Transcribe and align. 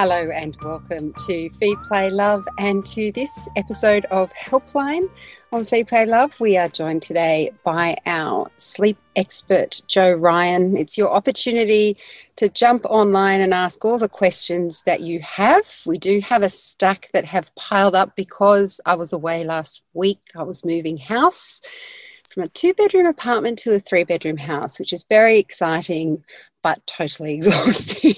Hello 0.00 0.30
and 0.30 0.56
welcome 0.62 1.12
to 1.26 1.50
Feed 1.58 1.76
Play 1.82 2.08
Love 2.08 2.46
and 2.56 2.86
to 2.86 3.10
this 3.10 3.48
episode 3.56 4.04
of 4.12 4.30
Helpline 4.32 5.10
on 5.50 5.66
Feed 5.66 5.88
Play 5.88 6.06
Love. 6.06 6.38
We 6.38 6.56
are 6.56 6.68
joined 6.68 7.02
today 7.02 7.50
by 7.64 7.96
our 8.06 8.48
sleep 8.58 8.96
expert, 9.16 9.82
Jo 9.88 10.12
Ryan. 10.12 10.76
It's 10.76 10.96
your 10.96 11.10
opportunity 11.10 11.96
to 12.36 12.48
jump 12.48 12.84
online 12.84 13.40
and 13.40 13.52
ask 13.52 13.84
all 13.84 13.98
the 13.98 14.08
questions 14.08 14.84
that 14.86 15.00
you 15.00 15.18
have. 15.18 15.64
We 15.84 15.98
do 15.98 16.20
have 16.20 16.44
a 16.44 16.48
stack 16.48 17.10
that 17.12 17.24
have 17.24 17.52
piled 17.56 17.96
up 17.96 18.14
because 18.14 18.80
I 18.86 18.94
was 18.94 19.12
away 19.12 19.42
last 19.42 19.82
week. 19.94 20.20
I 20.36 20.44
was 20.44 20.64
moving 20.64 20.98
house 20.98 21.60
from 22.38 22.44
a 22.44 22.46
two 22.46 22.72
bedroom 22.72 23.06
apartment 23.06 23.58
to 23.58 23.72
a 23.72 23.80
three 23.80 24.04
bedroom 24.04 24.36
house, 24.36 24.78
which 24.78 24.92
is 24.92 25.04
very 25.08 25.38
exciting 25.38 26.22
but 26.62 26.84
totally 26.86 27.34
exhausting. 27.34 28.14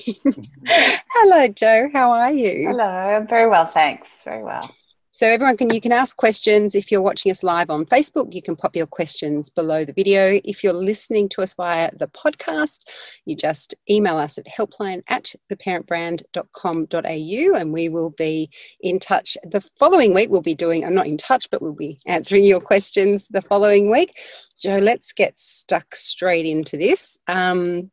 Hello, 0.66 1.48
Jo. 1.48 1.88
How 1.92 2.12
are 2.12 2.32
you? 2.32 2.68
Hello. 2.68 2.84
I'm 2.84 3.26
very 3.26 3.48
well, 3.48 3.66
thanks. 3.66 4.08
Very 4.24 4.42
well. 4.42 4.74
So 5.20 5.26
everyone 5.26 5.58
can 5.58 5.68
you 5.68 5.82
can 5.82 5.92
ask 5.92 6.16
questions 6.16 6.74
if 6.74 6.90
you're 6.90 7.02
watching 7.02 7.30
us 7.30 7.42
live 7.42 7.68
on 7.68 7.84
Facebook. 7.84 8.32
You 8.32 8.40
can 8.40 8.56
pop 8.56 8.74
your 8.74 8.86
questions 8.86 9.50
below 9.50 9.84
the 9.84 9.92
video. 9.92 10.40
If 10.44 10.64
you're 10.64 10.72
listening 10.72 11.28
to 11.30 11.42
us 11.42 11.52
via 11.52 11.90
the 11.94 12.06
podcast, 12.06 12.88
you 13.26 13.36
just 13.36 13.74
email 13.90 14.16
us 14.16 14.38
at 14.38 14.46
helpline 14.46 15.02
at 15.08 15.34
theparentbrand.com.au 15.52 17.58
and 17.58 17.72
we 17.72 17.90
will 17.90 18.12
be 18.12 18.48
in 18.80 18.98
touch 18.98 19.36
the 19.42 19.60
following 19.78 20.14
week. 20.14 20.30
We'll 20.30 20.40
be 20.40 20.54
doing, 20.54 20.86
I'm 20.86 20.94
not 20.94 21.06
in 21.06 21.18
touch, 21.18 21.50
but 21.50 21.60
we'll 21.60 21.74
be 21.74 21.98
answering 22.06 22.44
your 22.44 22.62
questions 22.62 23.28
the 23.28 23.42
following 23.42 23.90
week. 23.90 24.18
Jo, 24.58 24.78
let's 24.78 25.12
get 25.12 25.38
stuck 25.38 25.94
straight 25.94 26.46
into 26.46 26.78
this. 26.78 27.18
Um, 27.26 27.90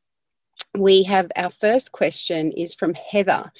we 0.77 1.03
have 1.03 1.31
our 1.35 1.49
first 1.49 1.91
question 1.91 2.51
is 2.51 2.73
from 2.73 2.93
Heather. 2.93 3.51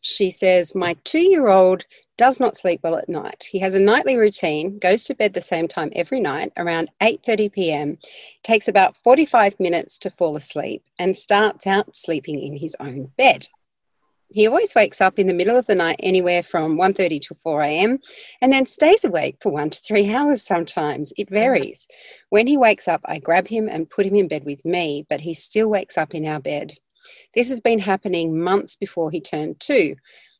She 0.00 0.30
says, 0.30 0.74
My 0.74 0.94
two 1.04 1.20
year 1.20 1.48
old 1.48 1.84
does 2.16 2.38
not 2.38 2.56
sleep 2.56 2.80
well 2.82 2.96
at 2.96 3.08
night. 3.08 3.48
He 3.50 3.60
has 3.60 3.74
a 3.74 3.80
nightly 3.80 4.16
routine, 4.16 4.78
goes 4.78 5.04
to 5.04 5.14
bed 5.14 5.32
the 5.32 5.40
same 5.40 5.66
time 5.68 5.90
every 5.96 6.20
night 6.20 6.52
around 6.56 6.90
8:30 7.00 7.52
p.m. 7.52 7.98
Takes 8.42 8.68
about 8.68 8.96
45 9.02 9.58
minutes 9.58 9.98
to 10.00 10.10
fall 10.10 10.36
asleep 10.36 10.82
and 10.98 11.16
starts 11.16 11.66
out 11.66 11.96
sleeping 11.96 12.38
in 12.38 12.56
his 12.56 12.76
own 12.78 13.12
bed. 13.16 13.48
He 14.32 14.46
always 14.46 14.76
wakes 14.76 15.00
up 15.00 15.18
in 15.18 15.26
the 15.26 15.34
middle 15.34 15.56
of 15.56 15.66
the 15.66 15.74
night 15.74 15.98
anywhere 16.00 16.42
from 16.42 16.76
1:30 16.76 17.20
to 17.22 17.34
4 17.34 17.62
a.m. 17.62 17.98
and 18.40 18.52
then 18.52 18.64
stays 18.64 19.04
awake 19.04 19.38
for 19.40 19.50
1 19.50 19.70
to 19.70 19.80
3 19.80 20.14
hours 20.14 20.42
sometimes. 20.42 21.12
It 21.16 21.28
varies. 21.28 21.88
When 22.28 22.46
he 22.46 22.56
wakes 22.56 22.86
up, 22.86 23.00
I 23.04 23.18
grab 23.18 23.48
him 23.48 23.68
and 23.68 23.90
put 23.90 24.06
him 24.06 24.14
in 24.14 24.28
bed 24.28 24.44
with 24.44 24.64
me, 24.64 25.04
but 25.10 25.22
he 25.22 25.34
still 25.34 25.68
wakes 25.68 25.98
up 25.98 26.14
in 26.14 26.24
our 26.26 26.40
bed. 26.40 26.74
This 27.34 27.48
has 27.48 27.60
been 27.60 27.80
happening 27.80 28.40
months 28.40 28.76
before 28.76 29.10
he 29.10 29.20
turned 29.20 29.58
2, 29.58 29.96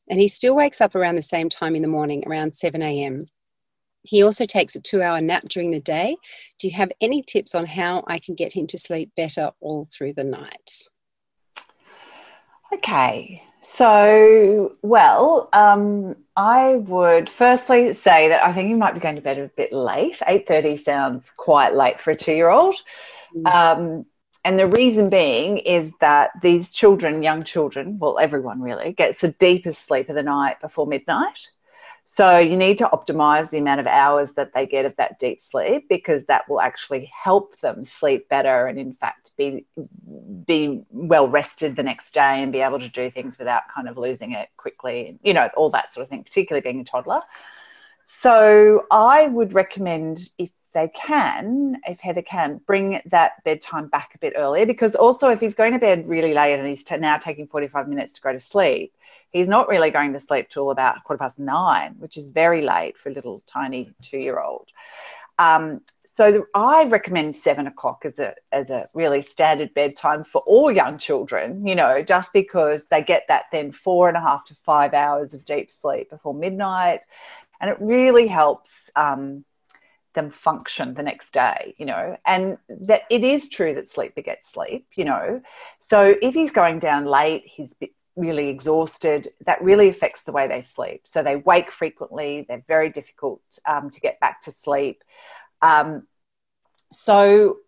and 0.09 0.21
he 0.21 0.29
still 0.29 0.55
wakes 0.55 0.81
up 0.81 0.95
around 0.95 1.17
the 1.17 1.23
same 1.23 1.49
time 1.49 1.75
in 1.75 1.83
the 1.83 1.89
morning, 1.89 2.23
around 2.27 2.55
7 2.55 2.81
a.m. 2.83 3.25
He 4.03 4.23
also 4.23 4.47
takes 4.47 4.77
a 4.77 4.81
2-hour 4.81 5.21
nap 5.21 5.49
during 5.49 5.73
the 5.73 5.81
day. 5.81 6.17
Do 6.61 6.69
you 6.69 6.75
have 6.75 6.93
any 7.01 7.23
tips 7.23 7.57
on 7.57 7.67
how 7.67 8.05
I 8.07 8.21
can 8.21 8.35
get 8.35 8.53
him 8.53 8.67
to 8.69 8.79
sleep 8.79 9.11
better 9.17 9.51
all 9.61 9.85
through 9.85 10.15
the 10.15 10.25
night? 10.25 10.87
Okay, 12.73 13.43
so, 13.63 14.77
well, 14.83 15.49
um, 15.53 16.17
I 16.37 16.77
would 16.77 17.29
firstly 17.29 17.93
say 17.93 18.29
that 18.29 18.43
I 18.43 18.53
think 18.53 18.71
you 18.71 18.77
might 18.77 18.95
be 18.95 19.01
going 19.01 19.17
to 19.17 19.23
bed 19.23 19.39
a 19.39 19.49
bit 19.49 19.73
late. 19.73 20.21
Eight 20.27 20.49
thirty 20.49 20.77
sounds 20.77 21.31
quite 21.37 21.75
late 21.75 22.01
for 22.01 22.11
a 22.13 22.17
two-year-old, 22.17 22.77
mm. 23.37 23.47
um, 23.47 24.07
and 24.45 24.59
the 24.59 24.67
reason 24.67 25.11
being 25.11 25.59
is 25.59 25.93
that 26.01 26.31
these 26.43 26.73
children, 26.73 27.23
young 27.23 27.43
children, 27.43 27.99
well, 27.99 28.19
everyone 28.19 28.63
really, 28.63 28.93
gets 28.93 29.21
the 29.21 29.33
deepest 29.33 29.87
sleep 29.87 30.09
of 30.09 30.15
the 30.15 30.23
night 30.23 30.61
before 30.61 30.87
midnight. 30.87 31.49
So 32.07 32.39
you 32.39 32.57
need 32.57 32.79
to 32.79 32.87
optimize 32.87 33.51
the 33.51 33.59
amount 33.59 33.81
of 33.81 33.87
hours 33.87 34.33
that 34.33 34.53
they 34.53 34.67
get 34.67 34.85
of 34.85 34.97
that 34.97 35.21
deep 35.21 35.41
sleep 35.41 35.87
because 35.89 36.25
that 36.25 36.49
will 36.49 36.61
actually 36.61 37.05
help 37.17 37.61
them 37.61 37.85
sleep 37.85 38.29
better 38.29 38.67
and, 38.67 38.79
in 38.81 38.95
fact, 38.95 39.20
be 39.41 39.65
be 40.47 40.83
well 40.91 41.27
rested 41.29 41.75
the 41.75 41.83
next 41.83 42.13
day 42.13 42.43
and 42.43 42.53
be 42.53 42.61
able 42.61 42.79
to 42.79 42.89
do 42.89 43.11
things 43.11 43.39
without 43.39 43.63
kind 43.75 43.89
of 43.89 43.97
losing 43.97 44.33
it 44.33 44.49
quickly 44.57 45.19
you 45.23 45.33
know 45.33 45.49
all 45.57 45.71
that 45.71 45.93
sort 45.95 46.05
of 46.05 46.11
thing 46.11 46.23
particularly 46.23 46.63
being 46.63 46.81
a 46.81 46.85
toddler. 46.85 47.21
So 48.07 48.87
i 48.91 49.27
would 49.29 49.55
recommend 49.55 50.29
if 50.39 50.51
they 50.75 50.89
can 50.89 51.77
if 51.87 51.99
heather 52.01 52.23
can 52.23 52.61
bring 52.67 53.01
that 53.07 53.43
bedtime 53.45 53.89
back 53.89 54.11
a 54.15 54.19
bit 54.19 54.35
earlier 54.37 54.67
because 54.67 54.95
also 54.95 55.29
if 55.29 55.41
he's 55.41 55.55
going 55.55 55.73
to 55.73 55.79
bed 55.79 56.07
really 56.09 56.35
late 56.35 56.55
and 56.59 56.69
he's 56.69 56.85
t- 56.85 56.97
now 56.97 57.17
taking 57.17 57.47
45 57.47 57.89
minutes 57.89 58.13
to 58.15 58.21
go 58.21 58.33
to 58.33 58.41
sleep 58.41 58.93
he's 59.31 59.49
not 59.49 59.69
really 59.69 59.91
going 59.91 60.13
to 60.13 60.21
sleep 60.21 60.49
till 60.49 60.71
about 60.71 61.03
quarter 61.05 61.19
past 61.19 61.39
nine 61.39 61.95
which 61.99 62.17
is 62.17 62.27
very 62.27 62.63
late 62.63 62.97
for 62.97 63.09
a 63.09 63.13
little 63.13 63.43
tiny 63.47 63.91
two 64.03 64.19
year 64.19 64.39
old 64.41 64.69
um, 65.39 65.81
so 66.21 66.31
the, 66.31 66.45
I 66.55 66.85
recommend 66.85 67.35
seven 67.35 67.67
o'clock 67.67 68.03
as 68.05 68.19
a 68.19 68.35
as 68.53 68.69
a 68.69 68.87
really 68.93 69.23
standard 69.23 69.73
bedtime 69.73 70.23
for 70.23 70.43
all 70.43 70.71
young 70.71 70.99
children. 70.99 71.67
You 71.67 71.75
know, 71.75 72.03
just 72.03 72.35
because 72.35 72.85
they 72.89 73.03
get 73.03 73.23
that 73.29 73.45
then 73.51 73.73
four 73.73 74.07
and 74.09 74.19
a 74.19 74.21
half 74.21 74.45
to 74.49 74.57
five 74.67 74.93
hours 74.93 75.33
of 75.33 75.47
deep 75.47 75.71
sleep 75.71 76.11
before 76.11 76.35
midnight, 76.35 77.01
and 77.59 77.71
it 77.71 77.79
really 77.81 78.27
helps 78.27 78.71
um, 78.97 79.47
them 80.15 80.31
function 80.31 80.93
the 80.93 81.03
next 81.03 81.33
day. 81.33 81.75
You 81.79 81.87
know, 81.87 82.19
and 82.27 82.59
that 82.69 83.05
it 83.09 83.25
is 83.25 83.49
true 83.49 83.75
that 83.77 83.91
sleep 83.91 84.15
begets 84.15 84.53
sleep. 84.53 84.89
You 84.97 85.07
know, 85.07 85.41
so 85.79 86.15
if 86.21 86.35
he's 86.35 86.53
going 86.53 86.81
down 86.81 87.07
late, 87.07 87.45
he's 87.47 87.73
really 88.15 88.49
exhausted, 88.49 89.31
that 89.47 89.63
really 89.63 89.89
affects 89.89 90.25
the 90.25 90.33
way 90.33 90.49
they 90.49 90.61
sleep. 90.61 91.01
So 91.07 91.23
they 91.23 91.37
wake 91.37 91.73
frequently, 91.73 92.45
they're 92.47 92.63
very 92.69 92.91
difficult 92.91 93.41
um, 93.65 93.89
to 93.89 94.01
get 94.01 94.21
back 94.21 94.43
to 94.43 94.51
sleep. 94.51 95.03
Um, 95.63 96.07
so 96.93 97.59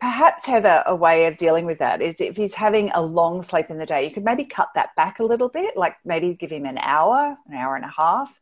perhaps 0.00 0.46
Heather, 0.46 0.82
a 0.86 0.94
way 0.94 1.26
of 1.26 1.36
dealing 1.36 1.66
with 1.66 1.78
that 1.78 2.02
is 2.02 2.20
if 2.20 2.36
he's 2.36 2.54
having 2.54 2.90
a 2.90 3.02
long 3.02 3.42
sleep 3.42 3.70
in 3.70 3.78
the 3.78 3.86
day, 3.86 4.04
you 4.04 4.12
could 4.12 4.24
maybe 4.24 4.44
cut 4.44 4.68
that 4.74 4.94
back 4.96 5.18
a 5.18 5.24
little 5.24 5.48
bit, 5.48 5.76
like 5.76 5.96
maybe 6.04 6.34
give 6.34 6.50
him 6.50 6.66
an 6.66 6.78
hour, 6.78 7.36
an 7.48 7.54
hour 7.54 7.76
and 7.76 7.84
a 7.84 7.92
half, 7.96 8.32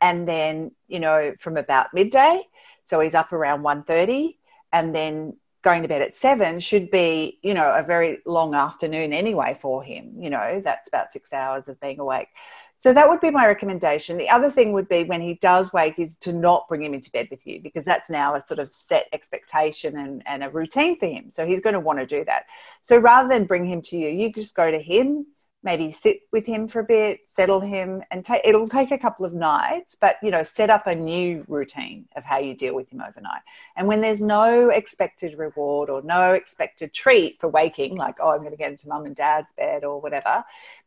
and 0.00 0.26
then 0.28 0.72
you 0.88 1.00
know 1.00 1.34
from 1.40 1.56
about 1.56 1.94
midday, 1.94 2.42
so 2.84 3.00
he's 3.00 3.14
up 3.14 3.32
around 3.32 3.62
1.30 3.62 4.36
and 4.72 4.94
then 4.94 5.36
going 5.62 5.82
to 5.82 5.88
bed 5.88 6.02
at 6.02 6.16
seven 6.16 6.58
should 6.58 6.90
be, 6.90 7.38
you 7.42 7.54
know, 7.54 7.72
a 7.74 7.82
very 7.82 8.18
long 8.24 8.54
afternoon 8.54 9.12
anyway 9.12 9.58
for 9.60 9.82
him. 9.82 10.14
You 10.18 10.30
know, 10.30 10.60
that's 10.64 10.88
about 10.88 11.12
six 11.12 11.32
hours 11.32 11.68
of 11.68 11.78
being 11.80 12.00
awake. 12.00 12.28
So 12.82 12.94
that 12.94 13.10
would 13.10 13.20
be 13.20 13.30
my 13.30 13.46
recommendation. 13.46 14.16
The 14.16 14.30
other 14.30 14.50
thing 14.50 14.72
would 14.72 14.88
be 14.88 15.04
when 15.04 15.20
he 15.20 15.34
does 15.34 15.70
wake 15.70 15.98
is 15.98 16.16
to 16.18 16.32
not 16.32 16.66
bring 16.66 16.82
him 16.82 16.94
into 16.94 17.10
bed 17.10 17.28
with 17.30 17.46
you 17.46 17.60
because 17.60 17.84
that's 17.84 18.08
now 18.08 18.34
a 18.34 18.46
sort 18.46 18.58
of 18.58 18.74
set 18.74 19.06
expectation 19.12 19.98
and, 19.98 20.22
and 20.24 20.42
a 20.42 20.48
routine 20.48 20.98
for 20.98 21.06
him. 21.06 21.30
So 21.30 21.46
he's 21.46 21.60
going 21.60 21.74
to 21.74 21.80
want 21.80 21.98
to 21.98 22.06
do 22.06 22.24
that. 22.24 22.46
So 22.82 22.96
rather 22.96 23.28
than 23.28 23.44
bring 23.44 23.66
him 23.66 23.82
to 23.82 23.98
you, 23.98 24.08
you 24.08 24.32
just 24.32 24.54
go 24.54 24.70
to 24.70 24.78
him, 24.78 25.26
maybe 25.62 25.92
sit 25.92 26.20
with 26.32 26.46
him 26.46 26.68
for 26.68 26.80
a 26.80 26.84
bit, 26.84 27.20
settle 27.36 27.60
him, 27.60 28.02
and 28.10 28.24
take 28.24 28.40
it'll 28.46 28.66
take 28.66 28.92
a 28.92 28.98
couple 28.98 29.26
of 29.26 29.34
nights, 29.34 29.94
but 30.00 30.16
you 30.22 30.30
know, 30.30 30.42
set 30.42 30.70
up 30.70 30.86
a 30.86 30.94
new 30.94 31.44
routine 31.48 32.08
of 32.16 32.24
how 32.24 32.38
you 32.38 32.54
deal 32.54 32.74
with 32.74 32.90
him 32.90 33.02
overnight. 33.06 33.42
And 33.76 33.88
when 33.88 34.00
there's 34.00 34.22
no 34.22 34.70
expected 34.70 35.38
reward 35.38 35.90
or 35.90 36.00
no 36.00 36.32
expected 36.32 36.94
treat 36.94 37.38
for 37.38 37.48
waking, 37.48 37.96
like, 37.96 38.16
oh, 38.20 38.30
I'm 38.30 38.38
going 38.38 38.52
to 38.52 38.56
get 38.56 38.70
into 38.70 38.88
mum 38.88 39.04
and 39.04 39.14
dad's 39.14 39.52
bed 39.54 39.84
or 39.84 40.00
whatever, 40.00 40.44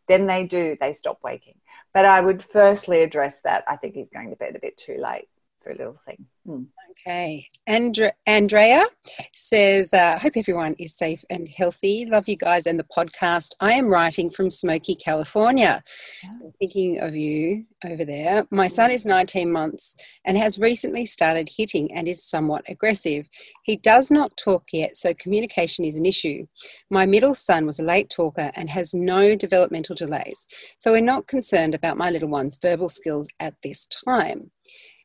then 0.07 0.25
they 0.25 0.45
do, 0.45 0.75
they 0.79 0.93
stop 0.93 1.19
waking. 1.23 1.55
But 1.93 2.05
I 2.05 2.21
would 2.21 2.43
firstly 2.43 3.03
address 3.03 3.39
that. 3.43 3.63
I 3.67 3.75
think 3.75 3.95
he's 3.95 4.09
going 4.09 4.31
to 4.31 4.35
bed 4.35 4.55
a 4.55 4.59
bit 4.59 4.77
too 4.77 4.97
late 4.97 5.27
for 5.63 5.71
a 5.71 5.77
little 5.77 5.99
thing. 6.05 6.25
Hmm. 6.45 6.63
Okay. 6.91 7.47
Andre- 7.67 8.13
Andrea 8.27 8.85
says, 9.33 9.93
uh, 9.93 10.19
Hope 10.19 10.33
everyone 10.35 10.75
is 10.77 10.95
safe 10.95 11.23
and 11.29 11.47
healthy. 11.47 12.05
Love 12.05 12.27
you 12.27 12.35
guys 12.35 12.67
and 12.67 12.79
the 12.79 12.85
podcast. 12.95 13.51
I 13.59 13.73
am 13.73 13.87
writing 13.87 14.29
from 14.29 14.51
Smoky, 14.51 14.95
California. 14.95 15.83
Yeah. 16.23 16.49
Thinking 16.59 16.99
of 16.99 17.15
you 17.15 17.65
over 17.85 18.05
there. 18.05 18.45
My 18.51 18.67
son 18.67 18.91
is 18.91 19.05
19 19.05 19.51
months 19.51 19.95
and 20.25 20.37
has 20.37 20.59
recently 20.59 21.05
started 21.05 21.49
hitting 21.57 21.93
and 21.93 22.07
is 22.07 22.23
somewhat 22.23 22.63
aggressive. 22.67 23.27
He 23.63 23.77
does 23.77 24.11
not 24.11 24.37
talk 24.37 24.65
yet, 24.71 24.95
so 24.95 25.13
communication 25.13 25.85
is 25.85 25.95
an 25.95 26.05
issue. 26.05 26.45
My 26.89 27.05
middle 27.05 27.33
son 27.33 27.65
was 27.65 27.79
a 27.79 27.83
late 27.83 28.09
talker 28.09 28.51
and 28.55 28.69
has 28.69 28.93
no 28.93 29.35
developmental 29.35 29.95
delays, 29.95 30.47
so 30.77 30.91
we're 30.91 31.01
not 31.01 31.27
concerned 31.27 31.73
about 31.73 31.97
my 31.97 32.09
little 32.09 32.29
one's 32.29 32.57
verbal 32.61 32.89
skills 32.89 33.27
at 33.39 33.55
this 33.63 33.87
time. 34.05 34.51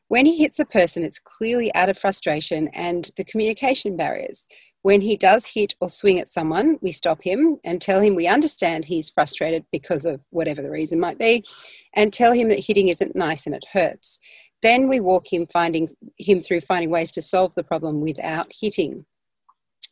When 0.09 0.25
he 0.25 0.37
hits 0.37 0.59
a 0.59 0.65
person, 0.65 1.03
it's 1.03 1.19
clearly 1.19 1.73
out 1.75 1.87
of 1.87 1.97
frustration 1.97 2.67
and 2.73 3.11
the 3.15 3.23
communication 3.23 3.95
barriers. 3.95 4.47
When 4.81 5.01
he 5.01 5.15
does 5.15 5.45
hit 5.45 5.75
or 5.79 5.87
swing 5.87 6.19
at 6.19 6.27
someone, 6.27 6.79
we 6.81 6.91
stop 6.91 7.21
him 7.21 7.59
and 7.63 7.79
tell 7.79 8.01
him 8.01 8.15
we 8.15 8.25
understand 8.25 8.85
he's 8.85 9.11
frustrated 9.11 9.65
because 9.71 10.05
of 10.05 10.21
whatever 10.31 10.63
the 10.63 10.71
reason 10.71 10.99
might 10.99 11.19
be, 11.19 11.45
and 11.93 12.11
tell 12.11 12.31
him 12.31 12.49
that 12.49 12.65
hitting 12.65 12.87
isn't 12.87 13.15
nice 13.15 13.45
and 13.45 13.53
it 13.53 13.65
hurts. 13.71 14.19
Then 14.63 14.89
we 14.89 14.99
walk 14.99 15.31
him 15.31 15.45
finding 15.45 15.89
him 16.17 16.39
through 16.39 16.61
finding 16.61 16.89
ways 16.89 17.11
to 17.11 17.21
solve 17.21 17.53
the 17.53 17.63
problem 17.63 18.01
without 18.01 18.51
hitting. 18.59 19.05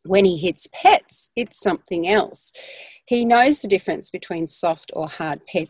When 0.04 0.26
he 0.26 0.38
hits 0.38 0.68
pets, 0.74 1.30
it's 1.36 1.60
something 1.60 2.08
else. 2.08 2.52
He 3.06 3.24
knows 3.24 3.62
the 3.62 3.68
difference 3.68 4.10
between 4.10 4.48
soft 4.48 4.92
or 4.96 5.08
hard 5.08 5.42
pet 5.46 5.68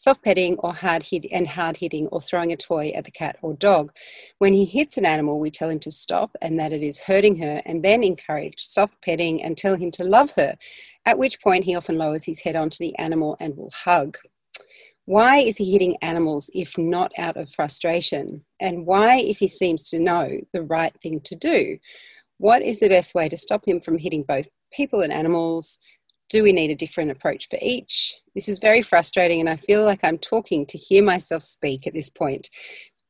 soft 0.00 0.22
petting 0.24 0.56
or 0.60 0.72
hard 0.72 1.02
hit 1.02 1.26
and 1.30 1.46
hard 1.46 1.76
hitting 1.76 2.06
or 2.06 2.22
throwing 2.22 2.50
a 2.50 2.56
toy 2.56 2.90
at 2.94 3.04
the 3.04 3.10
cat 3.10 3.36
or 3.42 3.52
dog. 3.52 3.92
When 4.38 4.54
he 4.54 4.64
hits 4.64 4.96
an 4.96 5.04
animal, 5.04 5.38
we 5.38 5.50
tell 5.50 5.68
him 5.68 5.78
to 5.80 5.90
stop 5.90 6.34
and 6.40 6.58
that 6.58 6.72
it 6.72 6.82
is 6.82 7.00
hurting 7.00 7.36
her, 7.36 7.60
and 7.66 7.84
then 7.84 8.02
encourage 8.02 8.54
soft 8.60 8.94
petting 9.02 9.42
and 9.42 9.58
tell 9.58 9.76
him 9.76 9.90
to 9.92 10.04
love 10.04 10.30
her, 10.36 10.56
at 11.04 11.18
which 11.18 11.42
point 11.42 11.64
he 11.64 11.74
often 11.74 11.98
lowers 11.98 12.24
his 12.24 12.40
head 12.40 12.56
onto 12.56 12.78
the 12.78 12.96
animal 12.96 13.36
and 13.40 13.58
will 13.58 13.70
hug. 13.84 14.16
Why 15.04 15.40
is 15.40 15.58
he 15.58 15.70
hitting 15.70 15.98
animals 16.00 16.48
if 16.54 16.78
not 16.78 17.12
out 17.18 17.36
of 17.36 17.52
frustration? 17.52 18.42
And 18.58 18.86
why, 18.86 19.18
if 19.18 19.36
he 19.36 19.48
seems 19.48 19.90
to 19.90 20.00
know 20.00 20.40
the 20.54 20.62
right 20.62 20.96
thing 21.02 21.20
to 21.24 21.34
do? 21.34 21.76
What 22.38 22.62
is 22.62 22.80
the 22.80 22.88
best 22.88 23.14
way 23.14 23.28
to 23.28 23.36
stop 23.36 23.68
him 23.68 23.80
from 23.80 23.98
hitting 23.98 24.22
both 24.22 24.48
people 24.72 25.02
and 25.02 25.12
animals? 25.12 25.78
Do 26.30 26.44
we 26.44 26.52
need 26.52 26.70
a 26.70 26.76
different 26.76 27.10
approach 27.10 27.48
for 27.48 27.58
each? 27.60 28.14
This 28.36 28.48
is 28.48 28.60
very 28.60 28.82
frustrating, 28.82 29.40
and 29.40 29.48
I 29.48 29.56
feel 29.56 29.84
like 29.84 30.04
I'm 30.04 30.16
talking 30.16 30.64
to 30.66 30.78
hear 30.78 31.02
myself 31.02 31.42
speak 31.42 31.86
at 31.86 31.92
this 31.92 32.08
point. 32.08 32.48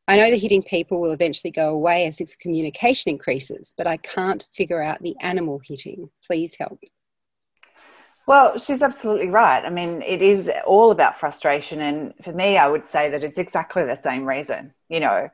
I 0.08 0.17
know 0.17 0.31
the 0.31 0.38
hitting 0.38 0.62
people 0.62 1.00
will 1.00 1.12
eventually 1.12 1.50
go 1.50 1.69
away 1.69 2.06
as 2.06 2.19
his 2.19 2.34
communication 2.34 3.11
increases, 3.11 3.75
but 3.76 3.87
I 3.87 3.99
can't 3.99 4.49
figure 4.56 4.82
out 4.82 5.02
the 5.02 5.14
animal 5.20 5.61
hitting. 5.62 6.11
Please 6.26 6.56
help. 6.58 6.81
Well, 8.26 8.58
she's 8.58 8.81
absolutely 8.81 9.28
right. 9.28 9.64
I 9.64 9.70
mean, 9.70 10.02
it 10.02 10.23
is 10.23 10.50
all 10.66 10.90
about 10.90 11.20
frustration. 11.20 11.81
And 11.81 12.14
for 12.25 12.32
me, 12.32 12.56
I 12.56 12.69
would 12.69 12.88
say 12.88 13.11
that 13.11 13.23
it's 13.23 13.38
exactly 13.38 13.84
the 13.84 14.00
same 14.02 14.25
reason. 14.25 14.73
You 14.88 15.00
know, 15.00 15.28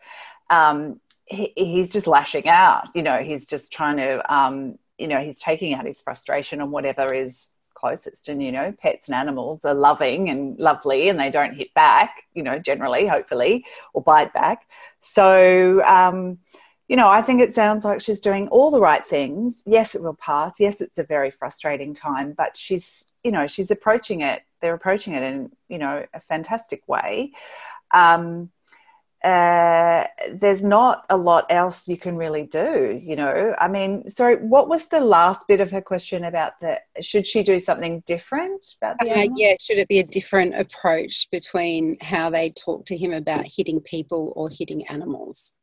um, 0.50 1.00
he, 1.24 1.52
he's 1.56 1.92
just 1.92 2.06
lashing 2.06 2.48
out. 2.48 2.88
You 2.94 3.02
know, 3.02 3.18
he's 3.18 3.46
just 3.46 3.72
trying 3.72 3.98
to, 3.98 4.34
um, 4.34 4.78
you 4.98 5.08
know, 5.08 5.20
he's 5.20 5.36
taking 5.36 5.72
out 5.72 5.86
his 5.86 6.00
frustration 6.00 6.60
on 6.60 6.70
whatever 6.70 7.14
is 7.14 7.46
closest. 7.76 8.28
And, 8.28 8.42
you 8.42 8.50
know, 8.50 8.74
pets 8.80 9.08
and 9.08 9.14
animals 9.14 9.60
are 9.64 9.74
loving 9.74 10.30
and 10.30 10.58
lovely 10.58 11.08
and 11.08 11.20
they 11.20 11.30
don't 11.30 11.54
hit 11.54 11.72
back, 11.74 12.24
you 12.34 12.42
know, 12.42 12.58
generally, 12.58 13.06
hopefully, 13.06 13.64
or 13.94 14.02
bite 14.02 14.32
back. 14.32 14.66
So, 15.00 15.82
um, 15.84 16.38
you 16.88 16.96
know, 16.96 17.08
I 17.08 17.22
think 17.22 17.40
it 17.40 17.54
sounds 17.54 17.84
like 17.84 18.00
she's 18.00 18.20
doing 18.20 18.48
all 18.48 18.70
the 18.70 18.80
right 18.80 19.06
things. 19.06 19.62
Yes, 19.66 19.94
it 19.94 20.02
will 20.02 20.16
pass. 20.16 20.54
Yes, 20.58 20.80
it's 20.80 20.98
a 20.98 21.04
very 21.04 21.30
frustrating 21.30 21.94
time, 21.94 22.32
but 22.36 22.56
she's, 22.56 23.04
you 23.24 23.32
know, 23.32 23.46
she's 23.46 23.70
approaching 23.70 24.20
it. 24.20 24.42
They're 24.60 24.74
approaching 24.74 25.14
it 25.14 25.22
in, 25.22 25.50
you 25.68 25.78
know, 25.78 26.04
a 26.14 26.20
fantastic 26.20 26.86
way. 26.88 27.32
Um, 27.92 28.50
uh, 29.24 30.06
there's 30.32 30.62
not 30.62 31.04
a 31.10 31.16
lot 31.16 31.46
else 31.50 31.88
you 31.88 31.96
can 31.96 32.16
really 32.16 32.44
do, 32.44 33.00
you 33.02 33.16
know. 33.16 33.54
I 33.58 33.68
mean, 33.68 34.08
sorry, 34.10 34.36
what 34.36 34.68
was 34.68 34.86
the 34.86 35.00
last 35.00 35.46
bit 35.48 35.60
of 35.60 35.70
her 35.70 35.80
question 35.80 36.24
about 36.24 36.60
the? 36.60 36.80
Should 37.00 37.26
she 37.26 37.42
do 37.42 37.58
something 37.58 38.02
different 38.06 38.64
about 38.80 38.96
that? 39.00 39.08
Yeah, 39.08 39.26
yeah. 39.34 39.54
Should 39.60 39.78
it 39.78 39.88
be 39.88 39.98
a 39.98 40.06
different 40.06 40.54
approach 40.54 41.28
between 41.30 41.96
how 42.00 42.30
they 42.30 42.50
talk 42.50 42.86
to 42.86 42.96
him 42.96 43.12
about 43.12 43.46
hitting 43.46 43.80
people 43.80 44.32
or 44.36 44.48
hitting 44.50 44.86
animals? 44.88 45.58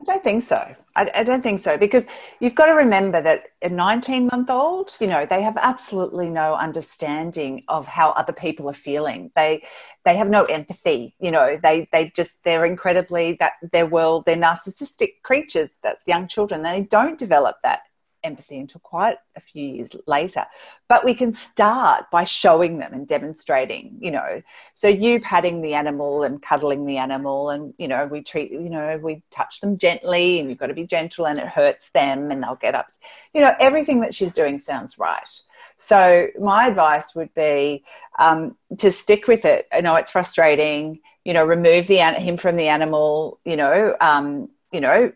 I 0.00 0.04
don't 0.04 0.24
think 0.24 0.42
so. 0.44 0.74
I, 0.96 1.10
I, 1.14 1.24
don't 1.24 1.42
think 1.42 1.62
so 1.62 1.76
because 1.76 2.04
you've 2.38 2.54
got 2.54 2.66
to 2.66 2.72
remember 2.72 3.20
that 3.20 3.44
a 3.60 3.68
19 3.68 4.28
month 4.32 4.48
old, 4.48 4.96
you 4.98 5.06
know, 5.06 5.26
they 5.26 5.42
have 5.42 5.58
absolutely 5.58 6.30
no 6.30 6.54
understanding 6.54 7.64
of 7.68 7.86
how 7.86 8.12
other 8.12 8.32
people 8.32 8.70
are 8.70 8.74
feeling. 8.74 9.30
They 9.36 9.62
they 10.06 10.16
have 10.16 10.30
no 10.30 10.44
empathy. 10.44 11.14
You 11.20 11.30
know, 11.30 11.58
they 11.62 11.86
they 11.92 12.12
just 12.16 12.32
they're 12.44 12.64
incredibly 12.64 13.36
that 13.40 13.54
their 13.72 13.86
world. 13.86 14.24
They're 14.24 14.36
narcissistic 14.36 15.20
creatures. 15.22 15.68
That's 15.82 16.06
young 16.06 16.28
children. 16.28 16.62
They 16.62 16.82
don't 16.82 17.18
develop 17.18 17.56
that 17.62 17.80
empathy 18.24 18.58
until 18.58 18.80
quite 18.80 19.16
a 19.36 19.40
few 19.40 19.64
years 19.64 19.90
later. 20.06 20.44
But 20.88 21.04
we 21.04 21.14
can 21.14 21.34
start 21.34 22.10
by 22.10 22.24
showing 22.24 22.78
them 22.78 22.92
and 22.92 23.06
demonstrating, 23.06 23.96
you 24.00 24.10
know. 24.10 24.42
So 24.74 24.88
you 24.88 25.20
patting 25.20 25.60
the 25.60 25.74
animal 25.74 26.22
and 26.22 26.42
cuddling 26.42 26.86
the 26.86 26.98
animal, 26.98 27.50
and 27.50 27.74
you 27.78 27.88
know, 27.88 28.06
we 28.06 28.22
treat, 28.22 28.50
you 28.50 28.70
know, 28.70 28.98
we 29.02 29.22
touch 29.30 29.60
them 29.60 29.78
gently, 29.78 30.40
and 30.40 30.48
you've 30.48 30.58
got 30.58 30.66
to 30.66 30.74
be 30.74 30.86
gentle, 30.86 31.26
and 31.26 31.38
it 31.38 31.46
hurts 31.46 31.90
them, 31.94 32.30
and 32.30 32.42
they'll 32.42 32.56
get 32.56 32.74
up. 32.74 32.88
You 33.34 33.40
know, 33.40 33.54
everything 33.60 34.00
that 34.00 34.14
she's 34.14 34.32
doing 34.32 34.58
sounds 34.58 34.98
right. 34.98 35.28
So 35.76 36.28
my 36.40 36.66
advice 36.66 37.14
would 37.14 37.32
be 37.34 37.84
um, 38.18 38.56
to 38.78 38.90
stick 38.90 39.26
with 39.26 39.44
it. 39.44 39.68
I 39.72 39.80
know 39.80 39.96
it's 39.96 40.10
frustrating. 40.10 41.00
You 41.24 41.34
know, 41.34 41.44
remove 41.44 41.86
the 41.86 41.98
him 41.98 42.36
from 42.36 42.56
the 42.56 42.68
animal. 42.68 43.40
You 43.44 43.56
know, 43.56 43.96
um, 44.00 44.48
you 44.72 44.80
know 44.80 45.12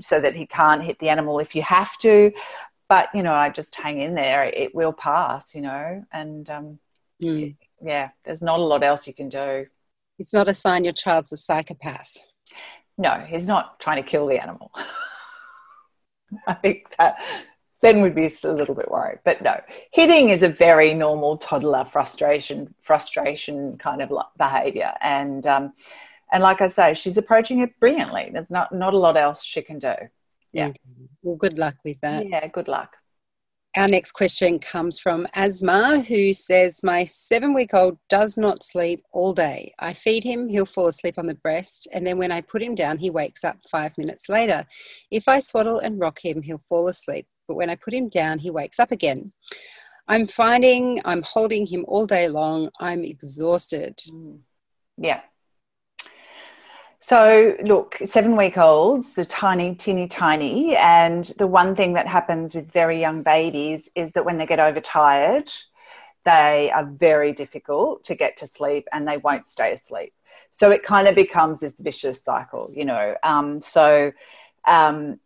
so 0.00 0.20
that 0.20 0.34
he 0.34 0.46
can't 0.46 0.82
hit 0.82 0.98
the 0.98 1.08
animal 1.08 1.38
if 1.38 1.54
you 1.54 1.62
have 1.62 1.96
to. 1.98 2.32
But 2.88 3.08
you 3.14 3.22
know, 3.22 3.32
I 3.32 3.50
just 3.50 3.74
hang 3.74 4.00
in 4.00 4.14
there. 4.14 4.44
It 4.44 4.74
will 4.74 4.92
pass. 4.92 5.54
You 5.54 5.62
know, 5.62 6.04
and 6.12 6.48
um, 6.50 6.78
mm. 7.22 7.54
yeah, 7.82 8.10
there's 8.24 8.42
not 8.42 8.60
a 8.60 8.62
lot 8.62 8.82
else 8.82 9.06
you 9.06 9.14
can 9.14 9.28
do. 9.28 9.66
It's 10.18 10.32
not 10.32 10.48
a 10.48 10.54
sign 10.54 10.84
your 10.84 10.92
child's 10.92 11.32
a 11.32 11.36
psychopath. 11.36 12.16
No, 12.98 13.24
he's 13.26 13.46
not 13.46 13.80
trying 13.80 14.02
to 14.02 14.08
kill 14.08 14.26
the 14.26 14.40
animal. 14.40 14.70
I 16.46 16.54
think 16.54 16.86
that 16.98 17.16
then 17.82 18.00
we'd 18.00 18.14
be 18.14 18.32
a 18.44 18.52
little 18.52 18.74
bit 18.74 18.90
worried. 18.90 19.18
But 19.24 19.42
no, 19.42 19.60
hitting 19.90 20.30
is 20.30 20.42
a 20.42 20.48
very 20.48 20.94
normal 20.94 21.36
toddler 21.36 21.84
frustration, 21.84 22.72
frustration 22.82 23.76
kind 23.78 24.00
of 24.00 24.12
behavior, 24.38 24.94
and 25.00 25.46
um, 25.46 25.72
and 26.32 26.42
like 26.42 26.60
I 26.60 26.68
say, 26.68 26.94
she's 26.94 27.18
approaching 27.18 27.60
it 27.60 27.78
brilliantly. 27.78 28.30
There's 28.32 28.50
not 28.50 28.72
not 28.72 28.94
a 28.94 28.98
lot 28.98 29.16
else 29.16 29.44
she 29.44 29.62
can 29.62 29.78
do. 29.78 29.94
Yeah. 30.52 30.68
Mm-hmm. 30.68 31.04
Well, 31.22 31.36
good 31.36 31.58
luck 31.58 31.76
with 31.84 32.00
that. 32.00 32.28
Yeah, 32.28 32.46
good 32.48 32.68
luck. 32.68 32.96
Our 33.74 33.88
next 33.88 34.12
question 34.12 34.58
comes 34.58 34.98
from 34.98 35.26
Asma, 35.34 36.00
who 36.06 36.34
says, 36.34 36.82
My 36.82 37.06
seven 37.06 37.54
week 37.54 37.72
old 37.72 37.96
does 38.10 38.36
not 38.36 38.62
sleep 38.62 39.02
all 39.12 39.32
day. 39.32 39.72
I 39.78 39.94
feed 39.94 40.24
him, 40.24 40.48
he'll 40.48 40.66
fall 40.66 40.88
asleep 40.88 41.14
on 41.16 41.26
the 41.26 41.34
breast, 41.34 41.88
and 41.90 42.06
then 42.06 42.18
when 42.18 42.30
I 42.30 42.42
put 42.42 42.62
him 42.62 42.74
down, 42.74 42.98
he 42.98 43.08
wakes 43.08 43.44
up 43.44 43.56
five 43.70 43.96
minutes 43.96 44.28
later. 44.28 44.66
If 45.10 45.26
I 45.26 45.38
swaddle 45.40 45.78
and 45.78 45.98
rock 45.98 46.22
him, 46.22 46.42
he'll 46.42 46.62
fall 46.68 46.88
asleep, 46.88 47.26
but 47.48 47.54
when 47.54 47.70
I 47.70 47.76
put 47.76 47.94
him 47.94 48.10
down, 48.10 48.40
he 48.40 48.50
wakes 48.50 48.78
up 48.78 48.92
again. 48.92 49.32
I'm 50.06 50.26
finding 50.26 51.00
I'm 51.06 51.22
holding 51.22 51.64
him 51.64 51.86
all 51.88 52.06
day 52.06 52.28
long. 52.28 52.68
I'm 52.78 53.04
exhausted. 53.04 53.96
Mm. 54.10 54.40
Yeah. 54.98 55.20
So, 57.08 57.56
look, 57.62 57.98
seven 58.04 58.36
week 58.36 58.56
olds, 58.56 59.12
they're 59.14 59.24
tiny, 59.24 59.74
teeny 59.74 60.06
tiny. 60.06 60.76
And 60.76 61.26
the 61.36 61.48
one 61.48 61.74
thing 61.74 61.94
that 61.94 62.06
happens 62.06 62.54
with 62.54 62.70
very 62.70 63.00
young 63.00 63.22
babies 63.22 63.88
is 63.94 64.12
that 64.12 64.24
when 64.24 64.38
they 64.38 64.46
get 64.46 64.60
overtired, 64.60 65.52
they 66.24 66.70
are 66.72 66.84
very 66.84 67.32
difficult 67.32 68.04
to 68.04 68.14
get 68.14 68.36
to 68.38 68.46
sleep 68.46 68.86
and 68.92 69.06
they 69.06 69.16
won't 69.16 69.46
stay 69.46 69.72
asleep. 69.72 70.14
So 70.52 70.70
it 70.70 70.84
kind 70.84 71.08
of 71.08 71.16
becomes 71.16 71.60
this 71.60 71.74
vicious 71.78 72.22
cycle, 72.22 72.70
you 72.72 72.84
know. 72.84 73.16
Um, 73.24 73.60
so, 73.62 74.12
um, 74.66 75.18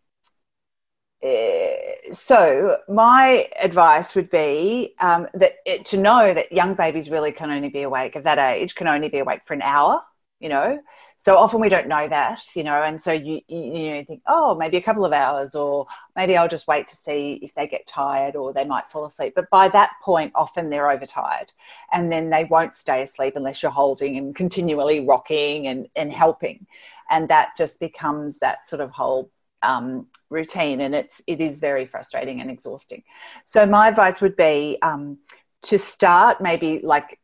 uh, 1.23 2.12
so 2.12 2.78
my 2.88 3.49
advice 3.61 4.14
would 4.14 4.30
be 4.30 4.95
um, 5.00 5.28
that 5.35 5.56
it, 5.66 5.85
to 5.87 5.97
know 5.99 6.33
that 6.33 6.52
young 6.52 6.75
babies 6.75 7.11
really 7.11 7.33
can 7.33 7.50
only 7.50 7.68
be 7.68 7.83
awake 7.83 8.16
at 8.16 8.25
that 8.25 8.38
age 8.38 8.75
can 8.75 8.87
only 8.87 9.09
be 9.09 9.18
awake 9.18 9.40
for 9.47 9.54
an 9.54 9.62
hour 9.62 10.02
you 10.40 10.49
know 10.50 10.78
so 11.26 11.37
often 11.37 11.59
we 11.61 11.68
don't 11.68 11.88
know 11.88 12.06
that 12.09 12.40
you 12.54 12.62
know 12.62 12.85
and 12.85 13.02
so 13.02 13.11
you, 13.11 13.40
you 13.49 14.04
think 14.04 14.23
oh 14.28 14.54
maybe 14.54 14.76
a 14.76 14.80
couple 14.80 15.04
of 15.04 15.12
hours 15.12 15.56
or 15.56 15.85
maybe 16.14 16.37
i'll 16.37 16.47
just 16.47 16.68
wait 16.68 16.87
to 16.87 16.95
see 16.95 17.40
if 17.42 17.52
they 17.56 17.66
get 17.66 17.85
tired 17.87 18.37
or 18.37 18.52
they 18.52 18.64
might 18.64 18.90
fall 18.90 19.06
asleep. 19.06 19.33
But 19.35 19.50
by 19.50 19.68
that 19.68 19.90
point 20.02 20.33
often 20.35 20.71
they're 20.71 20.90
overtired 20.90 21.52
and 21.92 22.11
then 22.12 22.30
they 22.30 22.45
won't 22.45 22.76
stay 22.76 23.02
asleep 23.02 23.35
unless 23.37 23.62
you're 23.62 23.73
holding 23.73 24.16
and 24.16 24.35
continually 24.35 25.00
rocking 25.00 25.66
and, 25.66 25.88
and 25.97 26.12
helping. 26.12 26.66
And 27.11 27.28
that 27.28 27.56
just 27.56 27.80
becomes 27.80 28.38
that 28.38 28.68
sort 28.68 28.80
of 28.80 28.90
whole 28.90 29.30
um, 29.62 30.06
routine 30.30 30.80
and 30.80 30.95
it's 30.95 31.21
it 31.26 31.40
is 31.40 31.59
very 31.59 31.87
frustrating 31.87 32.40
and 32.40 32.50
exhausting. 32.50 33.02
So 33.45 33.66
my 33.66 33.88
advice 33.88 34.21
would 34.21 34.37
be 34.37 34.78
um, 34.83 35.18
to 35.62 35.78
start 35.78 36.40
maybe 36.40 36.80
like 36.83 37.18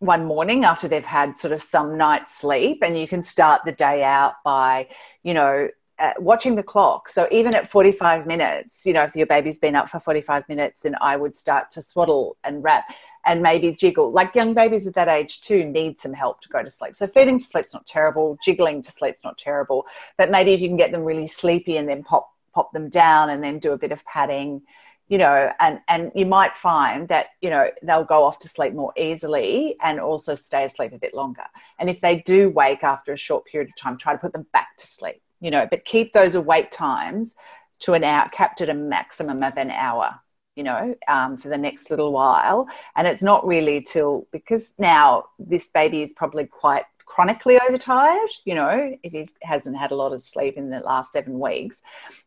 one 0.00 0.24
morning 0.24 0.64
after 0.64 0.86
they've 0.86 1.04
had 1.04 1.38
sort 1.40 1.52
of 1.52 1.62
some 1.62 1.96
night's 1.96 2.38
sleep 2.38 2.78
and 2.82 2.98
you 2.98 3.08
can 3.08 3.24
start 3.24 3.62
the 3.64 3.72
day 3.72 4.04
out 4.04 4.34
by 4.44 4.86
you 5.22 5.34
know 5.34 5.68
uh, 5.98 6.12
watching 6.20 6.54
the 6.54 6.62
clock. 6.62 7.08
So 7.08 7.26
even 7.32 7.56
at 7.56 7.72
45 7.72 8.24
minutes 8.26 8.86
you 8.86 8.92
know 8.92 9.02
if 9.02 9.16
your 9.16 9.26
baby's 9.26 9.58
been 9.58 9.74
up 9.74 9.88
for 9.88 9.98
45 9.98 10.48
minutes 10.48 10.78
then 10.82 10.94
i 11.00 11.16
would 11.16 11.36
start 11.36 11.72
to 11.72 11.82
swaddle 11.82 12.36
and 12.44 12.62
wrap 12.62 12.84
and 13.26 13.42
maybe 13.42 13.72
jiggle. 13.72 14.12
Like 14.12 14.34
young 14.34 14.54
babies 14.54 14.86
at 14.86 14.94
that 14.94 15.08
age 15.08 15.40
too 15.40 15.64
need 15.64 15.98
some 16.00 16.12
help 16.12 16.40
to 16.42 16.48
go 16.48 16.62
to 16.62 16.70
sleep. 16.70 16.96
So 16.96 17.08
feeding 17.08 17.38
to 17.38 17.44
sleep's 17.44 17.74
not 17.74 17.86
terrible 17.86 18.38
jiggling 18.44 18.82
to 18.82 18.90
sleep's 18.92 19.24
not 19.24 19.36
terrible 19.36 19.86
but 20.16 20.30
maybe 20.30 20.52
if 20.52 20.60
you 20.60 20.68
can 20.68 20.76
get 20.76 20.92
them 20.92 21.02
really 21.02 21.26
sleepy 21.26 21.76
and 21.76 21.88
then 21.88 22.04
pop 22.04 22.30
pop 22.54 22.72
them 22.72 22.88
down 22.88 23.30
and 23.30 23.42
then 23.42 23.58
do 23.58 23.72
a 23.72 23.78
bit 23.78 23.92
of 23.92 24.04
padding 24.04 24.62
you 25.08 25.16
know, 25.16 25.50
and, 25.58 25.80
and 25.88 26.12
you 26.14 26.26
might 26.26 26.56
find 26.56 27.08
that, 27.08 27.28
you 27.40 27.48
know, 27.48 27.68
they'll 27.82 28.04
go 28.04 28.24
off 28.24 28.38
to 28.40 28.48
sleep 28.48 28.74
more 28.74 28.92
easily 28.96 29.76
and 29.82 29.98
also 29.98 30.34
stay 30.34 30.64
asleep 30.64 30.92
a 30.92 30.98
bit 30.98 31.14
longer. 31.14 31.44
And 31.78 31.88
if 31.88 32.00
they 32.00 32.20
do 32.20 32.50
wake 32.50 32.84
after 32.84 33.12
a 33.12 33.16
short 33.16 33.46
period 33.46 33.70
of 33.70 33.76
time, 33.76 33.96
try 33.96 34.12
to 34.12 34.18
put 34.18 34.34
them 34.34 34.46
back 34.52 34.76
to 34.78 34.86
sleep, 34.86 35.22
you 35.40 35.50
know, 35.50 35.66
but 35.70 35.86
keep 35.86 36.12
those 36.12 36.34
awake 36.34 36.70
times 36.70 37.34
to 37.80 37.94
an 37.94 38.04
hour, 38.04 38.28
capped 38.30 38.60
at 38.60 38.68
a 38.68 38.74
maximum 38.74 39.42
of 39.42 39.56
an 39.56 39.70
hour, 39.70 40.20
you 40.56 40.62
know, 40.62 40.94
um, 41.08 41.38
for 41.38 41.48
the 41.48 41.58
next 41.58 41.90
little 41.90 42.12
while. 42.12 42.68
And 42.94 43.06
it's 43.06 43.22
not 43.22 43.46
really 43.46 43.80
till 43.80 44.26
because 44.30 44.74
now 44.78 45.24
this 45.38 45.68
baby 45.68 46.02
is 46.02 46.12
probably 46.14 46.44
quite 46.44 46.84
chronically 47.08 47.58
overtired, 47.58 48.30
you 48.44 48.54
know, 48.54 48.96
if 49.02 49.12
he 49.12 49.28
hasn't 49.42 49.76
had 49.76 49.90
a 49.90 49.96
lot 49.96 50.12
of 50.12 50.22
sleep 50.22 50.56
in 50.56 50.68
the 50.68 50.80
last 50.80 51.10
seven 51.10 51.40
weeks, 51.40 51.80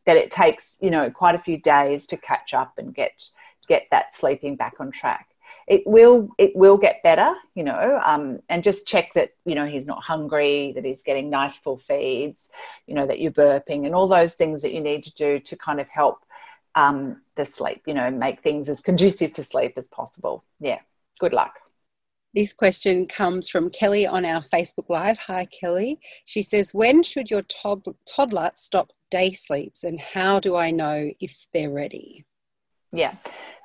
that 0.05 0.17
it 0.17 0.31
takes, 0.31 0.75
you 0.81 0.89
know, 0.89 1.09
quite 1.09 1.35
a 1.35 1.39
few 1.39 1.57
days 1.57 2.07
to 2.07 2.17
catch 2.17 2.53
up 2.53 2.73
and 2.77 2.93
get 2.93 3.13
get 3.67 3.83
that 3.91 4.13
sleeping 4.15 4.55
back 4.55 4.73
on 4.79 4.91
track. 4.91 5.27
It 5.67 5.83
will 5.85 6.29
it 6.39 6.55
will 6.55 6.77
get 6.77 7.03
better, 7.03 7.33
you 7.53 7.63
know, 7.63 8.01
um, 8.03 8.39
and 8.49 8.63
just 8.63 8.87
check 8.87 9.13
that 9.13 9.29
you 9.45 9.55
know 9.55 9.67
he's 9.67 9.85
not 9.85 10.03
hungry, 10.03 10.73
that 10.75 10.83
he's 10.83 11.03
getting 11.03 11.29
nice 11.29 11.55
full 11.57 11.77
feeds, 11.77 12.49
you 12.87 12.95
know, 12.95 13.05
that 13.05 13.19
you're 13.19 13.31
burping, 13.31 13.85
and 13.85 13.93
all 13.93 14.07
those 14.07 14.33
things 14.33 14.63
that 14.63 14.73
you 14.73 14.81
need 14.81 15.03
to 15.03 15.13
do 15.13 15.39
to 15.39 15.55
kind 15.55 15.79
of 15.79 15.87
help 15.89 16.25
um, 16.73 17.21
the 17.35 17.45
sleep, 17.45 17.83
you 17.85 17.93
know, 17.93 18.09
make 18.09 18.41
things 18.41 18.67
as 18.67 18.81
conducive 18.81 19.33
to 19.33 19.43
sleep 19.43 19.73
as 19.77 19.87
possible. 19.87 20.43
Yeah, 20.59 20.79
good 21.19 21.33
luck. 21.33 21.53
This 22.33 22.53
question 22.53 23.07
comes 23.07 23.49
from 23.49 23.69
Kelly 23.69 24.07
on 24.07 24.23
our 24.23 24.41
Facebook 24.41 24.87
Live. 24.87 25.17
Hi, 25.27 25.45
Kelly. 25.45 25.99
She 26.23 26.41
says, 26.41 26.73
When 26.73 27.03
should 27.03 27.29
your 27.29 27.41
toddler 27.41 28.51
stop 28.55 28.93
day 29.09 29.33
sleeps 29.33 29.83
and 29.83 29.99
how 29.99 30.39
do 30.39 30.55
I 30.55 30.71
know 30.71 31.11
if 31.19 31.45
they're 31.53 31.69
ready? 31.69 32.25
Yeah. 32.93 33.15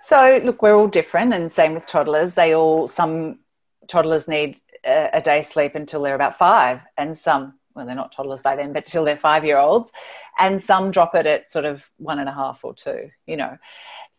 So, 0.02 0.40
look, 0.44 0.62
we're 0.62 0.74
all 0.74 0.88
different, 0.88 1.32
and 1.32 1.52
same 1.52 1.74
with 1.74 1.86
toddlers. 1.86 2.34
They 2.34 2.56
all, 2.56 2.88
some 2.88 3.38
toddlers 3.86 4.26
need 4.26 4.60
a, 4.84 5.20
day 5.20 5.42
sleep 5.42 5.76
until 5.76 6.02
they're 6.02 6.16
about 6.16 6.36
five, 6.36 6.80
and 6.98 7.16
some 7.16 7.54
well, 7.76 7.86
they're 7.86 7.94
not 7.94 8.12
toddlers 8.12 8.42
by 8.42 8.56
then, 8.56 8.72
but 8.72 8.86
till 8.86 9.04
they're 9.04 9.18
five 9.18 9.44
year 9.44 9.58
olds. 9.58 9.92
And 10.38 10.62
some 10.62 10.90
drop 10.90 11.14
it 11.14 11.26
at 11.26 11.52
sort 11.52 11.66
of 11.66 11.84
one 11.98 12.18
and 12.18 12.28
a 12.28 12.32
half 12.32 12.60
or 12.64 12.74
two, 12.74 13.10
you 13.26 13.36
know. 13.36 13.58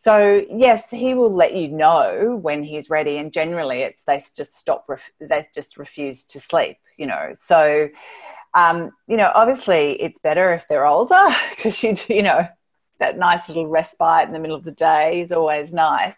So, 0.00 0.44
yes, 0.48 0.90
he 0.90 1.14
will 1.14 1.34
let 1.34 1.54
you 1.54 1.68
know 1.68 2.38
when 2.40 2.62
he's 2.62 2.88
ready. 2.88 3.16
And 3.16 3.32
generally, 3.32 3.80
it's 3.80 4.02
they 4.04 4.22
just 4.36 4.56
stop, 4.56 4.86
they 5.20 5.46
just 5.52 5.76
refuse 5.76 6.24
to 6.26 6.38
sleep, 6.40 6.76
you 6.96 7.06
know. 7.06 7.32
So, 7.34 7.88
um, 8.54 8.92
you 9.08 9.16
know, 9.16 9.32
obviously 9.34 10.00
it's 10.00 10.18
better 10.20 10.52
if 10.54 10.64
they're 10.68 10.86
older 10.86 11.26
because 11.56 11.82
you, 11.82 11.96
you 12.08 12.22
know, 12.22 12.46
that 13.00 13.18
nice 13.18 13.48
little 13.48 13.66
respite 13.66 14.28
in 14.28 14.32
the 14.32 14.38
middle 14.38 14.56
of 14.56 14.64
the 14.64 14.70
day 14.70 15.20
is 15.20 15.32
always 15.32 15.74
nice. 15.74 16.14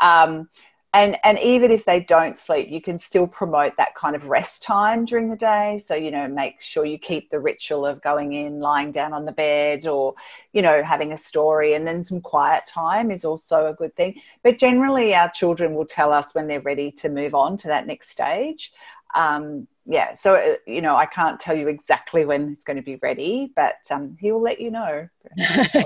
Um, 0.00 0.48
and 0.94 1.16
and 1.24 1.38
even 1.38 1.70
if 1.70 1.84
they 1.84 2.00
don't 2.00 2.36
sleep 2.38 2.68
you 2.70 2.80
can 2.80 2.98
still 2.98 3.26
promote 3.26 3.76
that 3.76 3.94
kind 3.94 4.14
of 4.14 4.24
rest 4.26 4.62
time 4.62 5.04
during 5.04 5.30
the 5.30 5.36
day. 5.36 5.82
So 5.86 5.94
you 5.94 6.10
know 6.10 6.28
make 6.28 6.60
sure 6.60 6.84
you 6.84 6.98
keep 6.98 7.30
the 7.30 7.40
ritual 7.40 7.86
of 7.86 8.02
going 8.02 8.34
in 8.34 8.60
lying 8.60 8.92
down 8.92 9.12
on 9.12 9.24
the 9.24 9.32
bed 9.32 9.86
or 9.86 10.14
you 10.52 10.62
know 10.62 10.82
having 10.82 11.12
a 11.12 11.18
story 11.18 11.74
and 11.74 11.86
then 11.86 12.04
some 12.04 12.20
quiet 12.20 12.66
time 12.66 13.10
is 13.10 13.24
also 13.24 13.66
a 13.66 13.74
good 13.74 13.94
thing. 13.96 14.20
But 14.42 14.58
generally 14.58 15.14
our 15.14 15.30
children 15.30 15.74
will 15.74 15.86
tell 15.86 16.12
us 16.12 16.26
when 16.32 16.46
they're 16.46 16.60
ready 16.60 16.90
to 16.92 17.08
move 17.08 17.34
on 17.34 17.56
to 17.58 17.68
that 17.68 17.86
next 17.86 18.10
stage. 18.10 18.72
Um, 19.14 19.68
yeah 19.84 20.14
so 20.14 20.36
uh, 20.36 20.54
you 20.64 20.80
know 20.80 20.94
i 20.94 21.04
can't 21.04 21.40
tell 21.40 21.56
you 21.56 21.66
exactly 21.66 22.24
when 22.24 22.52
it's 22.52 22.64
going 22.64 22.76
to 22.76 22.82
be 22.82 22.96
ready 23.02 23.52
but 23.56 23.74
um, 23.90 24.16
he 24.20 24.30
will 24.30 24.40
let 24.40 24.60
you 24.60 24.70
know. 24.70 25.08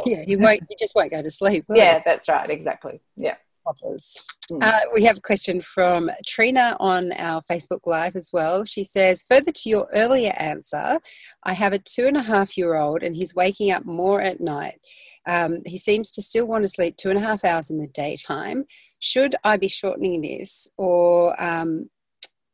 Yeah 0.05 0.23
he 0.23 0.37
won't 0.37 0.63
he 0.69 0.77
just 0.79 0.95
won't 0.95 1.11
go 1.11 1.23
to 1.23 1.31
sleep 1.31 1.65
yeah 1.71 1.99
he? 1.99 2.03
that's 2.05 2.29
right 2.29 2.51
exactly. 2.51 3.01
Yeah 3.17 3.37
others. 3.67 4.23
Mm. 4.51 4.63
Uh, 4.63 4.81
we 4.95 5.05
have 5.05 5.17
a 5.17 5.21
question 5.21 5.61
from 5.61 6.11
Trina 6.27 6.77
on 6.81 7.13
our 7.13 7.43
Facebook 7.51 7.81
Live 7.87 8.17
as 8.17 8.31
well. 8.33 8.65
She 8.65 8.85
says, 8.85 9.25
Further 9.31 9.53
to 9.53 9.69
your 9.69 9.89
earlier 9.93 10.33
answer, 10.37 10.99
I 11.43 11.53
have 11.53 11.73
a 11.73 11.79
two 11.79 12.07
and 12.07 12.17
a 12.17 12.23
half 12.23 12.57
year 12.57 12.77
old 12.77 13.03
and 13.03 13.15
he's 13.15 13.35
waking 13.35 13.71
up 13.71 13.85
more 13.85 14.21
at 14.21 14.41
night. 14.41 14.81
Um, 15.27 15.63
he 15.67 15.79
seems 15.79 16.11
to 16.13 16.23
still 16.23 16.47
want 16.47 16.65
to 16.65 16.69
sleep 16.69 16.97
two 16.97 17.11
and 17.11 17.19
a 17.19 17.23
half 17.23 17.45
hours 17.45 17.71
in 17.71 17.79
the 17.79 17.89
daytime. 17.89 18.65
Should 19.01 19.35
I 19.45 19.57
be 19.57 19.69
shortening 19.69 20.23
this 20.23 20.69
or 20.77 21.41
um, 21.43 21.91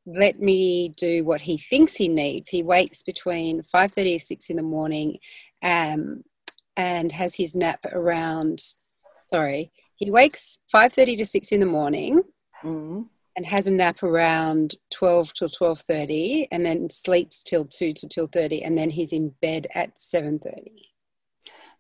let 0.07 0.41
me 0.41 0.89
do 0.97 1.25
what 1.25 1.43
he 1.43 1.59
thinks 1.59 1.95
he 1.95 2.09
needs? 2.09 2.49
He 2.49 2.63
wakes 2.63 3.03
between 3.03 3.63
5.30 3.63 4.13
and 4.13 4.23
6 4.23 4.51
in 4.51 4.57
the 4.57 4.63
morning 4.63 5.19
um, 5.63 6.25
and 6.77 7.13
has 7.13 7.35
his 7.35 7.55
nap 7.55 7.85
around, 7.93 8.63
sorry, 9.31 9.71
he 10.03 10.11
wakes 10.11 10.59
5.30 10.75 11.19
to 11.19 11.27
6 11.27 11.53
in 11.53 11.61
the 11.61 11.67
morning 11.67 12.23
mm. 12.65 13.07
and 13.37 13.47
has 13.47 13.69
a 13.69 13.71
nap 13.71 14.03
around 14.03 14.75
12 14.91 15.33
till 15.33 15.49
12.30 15.49 16.49
and 16.51 16.67
then 16.67 16.91
sleeps 16.91 17.45
till 17.45 17.65
2 17.65 17.93
to 17.93 18.09
till 18.09 18.27
30 18.27 18.65
and 18.65 18.77
then 18.77 18.91
he's 18.91 19.13
in 19.13 19.33
bed 19.41 19.69
at 19.77 19.95
7.30 19.97 20.73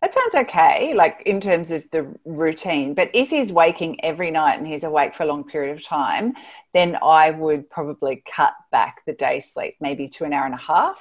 that 0.00 0.14
sounds 0.14 0.34
okay 0.36 0.94
like 0.94 1.22
in 1.26 1.40
terms 1.40 1.72
of 1.72 1.82
the 1.90 2.14
routine 2.24 2.94
but 2.94 3.10
if 3.12 3.28
he's 3.28 3.52
waking 3.52 4.02
every 4.04 4.30
night 4.30 4.56
and 4.56 4.68
he's 4.68 4.84
awake 4.84 5.16
for 5.16 5.24
a 5.24 5.26
long 5.26 5.42
period 5.42 5.76
of 5.76 5.84
time 5.84 6.32
then 6.74 6.96
i 7.02 7.30
would 7.30 7.68
probably 7.70 8.22
cut 8.32 8.54
back 8.70 9.02
the 9.04 9.14
day 9.14 9.40
sleep 9.40 9.74
maybe 9.80 10.08
to 10.08 10.24
an 10.24 10.32
hour 10.32 10.44
and 10.44 10.54
a 10.54 10.58
half 10.58 10.98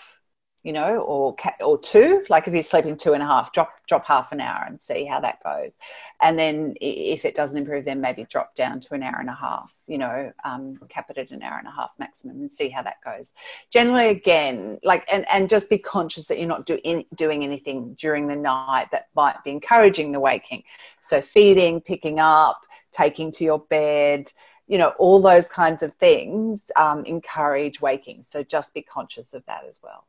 you 0.63 0.73
know, 0.73 0.99
or 0.99 1.35
or 1.59 1.79
two. 1.79 2.23
Like 2.29 2.47
if 2.47 2.53
you're 2.53 2.63
sleeping 2.63 2.95
two 2.95 3.13
and 3.13 3.23
a 3.23 3.25
half, 3.25 3.51
drop 3.51 3.71
drop 3.87 4.05
half 4.05 4.31
an 4.31 4.39
hour 4.39 4.63
and 4.67 4.79
see 4.79 5.05
how 5.05 5.19
that 5.21 5.41
goes. 5.43 5.73
And 6.21 6.37
then 6.37 6.75
if 6.79 7.25
it 7.25 7.33
doesn't 7.33 7.57
improve, 7.57 7.85
then 7.85 7.99
maybe 7.99 8.25
drop 8.29 8.55
down 8.55 8.79
to 8.81 8.93
an 8.93 9.01
hour 9.01 9.17
and 9.19 9.29
a 9.29 9.33
half. 9.33 9.73
You 9.87 9.97
know, 9.97 10.31
um, 10.43 10.79
cap 10.87 11.09
it 11.09 11.17
at 11.17 11.31
an 11.31 11.41
hour 11.41 11.57
and 11.57 11.67
a 11.67 11.71
half 11.71 11.91
maximum 11.97 12.41
and 12.41 12.51
see 12.51 12.69
how 12.69 12.83
that 12.83 12.97
goes. 13.03 13.31
Generally, 13.71 14.09
again, 14.09 14.79
like 14.83 15.03
and 15.11 15.27
and 15.29 15.49
just 15.49 15.69
be 15.69 15.79
conscious 15.79 16.25
that 16.25 16.37
you're 16.37 16.47
not 16.47 16.67
doing 16.67 17.05
doing 17.15 17.43
anything 17.43 17.95
during 17.99 18.27
the 18.27 18.35
night 18.35 18.89
that 18.91 19.07
might 19.15 19.43
be 19.43 19.51
encouraging 19.51 20.11
the 20.11 20.19
waking. 20.19 20.63
So 21.01 21.21
feeding, 21.21 21.81
picking 21.81 22.19
up, 22.19 22.61
taking 22.91 23.31
to 23.31 23.43
your 23.43 23.59
bed 23.59 24.31
you 24.67 24.77
know 24.77 24.89
all 24.99 25.19
those 25.19 25.47
kinds 25.47 25.81
of 25.81 25.93
things 25.95 26.61
um, 26.75 27.03
encourage 27.05 27.81
waking 27.81 28.23
so 28.29 28.43
just 28.43 28.73
be 28.75 28.81
conscious 28.81 29.33
of 29.33 29.43
that 29.47 29.63
as 29.67 29.79
well 29.83 30.05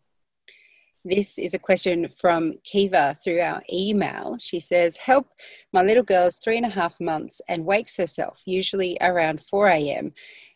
this 1.05 1.39
is 1.39 1.55
a 1.55 1.59
question 1.59 2.09
from 2.19 2.55
Kiva 2.65 3.17
through 3.23 3.41
our 3.41 3.63
email. 3.73 4.37
She 4.39 4.61
says, 4.61 4.97
Help, 4.97 5.29
my 5.73 5.83
little 5.83 6.05
girl 6.05 6.27
is 6.27 6.37
three 6.37 6.57
and 6.57 6.67
a 6.67 6.71
half 6.71 6.95
months 7.01 7.41
and 7.49 7.65
wakes 7.65 7.97
herself, 7.97 8.41
usually 8.47 8.97
around 9.01 9.41
4 9.41 9.69
a.m 9.69 10.13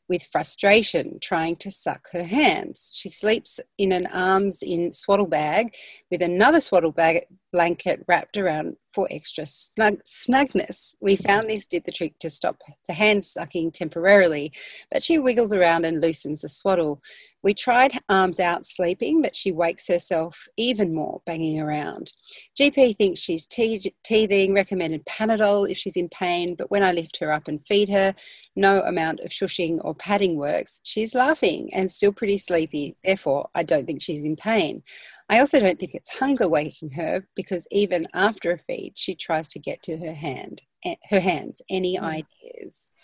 with 0.08 0.28
frustration 0.30 1.18
trying 1.20 1.56
to 1.56 1.70
suck 1.70 2.08
her 2.12 2.22
hands. 2.22 2.90
She 2.94 3.08
sleeps 3.08 3.60
in 3.78 3.92
an 3.92 4.06
arms 4.06 4.62
in 4.62 4.92
swaddle 4.92 5.26
bag 5.26 5.74
with 6.10 6.22
another 6.22 6.60
swaddle 6.60 6.92
bag 6.92 7.26
blanket 7.56 8.04
wrapped 8.06 8.36
around 8.36 8.76
for 8.92 9.08
extra 9.10 9.46
snug, 9.46 9.98
snugness. 10.04 10.94
We 11.00 11.16
found 11.16 11.48
this 11.48 11.66
did 11.66 11.84
the 11.86 11.92
trick 11.92 12.18
to 12.18 12.28
stop 12.28 12.60
the 12.86 12.92
hand 12.92 13.24
sucking 13.24 13.72
temporarily, 13.72 14.52
but 14.92 15.02
she 15.02 15.18
wiggles 15.18 15.54
around 15.54 15.86
and 15.86 15.98
loosens 15.98 16.42
the 16.42 16.50
swaddle. 16.50 17.00
We 17.42 17.54
tried 17.54 17.98
arms 18.08 18.40
out 18.40 18.66
sleeping, 18.66 19.22
but 19.22 19.36
she 19.36 19.52
wakes 19.52 19.86
herself 19.86 20.48
even 20.58 20.94
more, 20.94 21.22
banging 21.24 21.60
around. 21.60 22.12
GP 22.60 22.98
thinks 22.98 23.20
she's 23.20 23.46
te- 23.46 23.94
teething, 24.04 24.52
recommended 24.52 25.06
Panadol 25.06 25.70
if 25.70 25.78
she's 25.78 25.96
in 25.96 26.10
pain, 26.10 26.56
but 26.56 26.70
when 26.70 26.82
I 26.82 26.92
lift 26.92 27.18
her 27.20 27.32
up 27.32 27.48
and 27.48 27.66
feed 27.66 27.88
her, 27.88 28.14
no 28.54 28.82
amount 28.82 29.20
of 29.20 29.30
shushing 29.30 29.78
or 29.82 29.94
padding 29.94 30.36
works. 30.36 30.80
She's 30.84 31.14
laughing 31.14 31.70
and 31.72 31.90
still 31.90 32.12
pretty 32.12 32.36
sleepy, 32.36 32.96
therefore, 33.04 33.48
I 33.54 33.62
don't 33.62 33.86
think 33.86 34.02
she's 34.02 34.24
in 34.24 34.36
pain. 34.36 34.82
I 35.28 35.40
also 35.40 35.58
don't 35.58 35.78
think 35.78 35.94
it's 35.94 36.14
hunger 36.14 36.48
waking 36.48 36.90
her 36.90 37.26
because 37.34 37.66
even 37.70 38.06
after 38.14 38.52
a 38.52 38.58
feed, 38.58 38.92
she 38.96 39.14
tries 39.14 39.48
to 39.48 39.58
get 39.58 39.82
to 39.84 39.96
her 39.98 40.14
hand, 40.14 40.62
eh, 40.84 40.94
her 41.10 41.20
hands. 41.20 41.60
Any 41.68 41.98
mm. 41.98 42.02
ideas? 42.02 42.94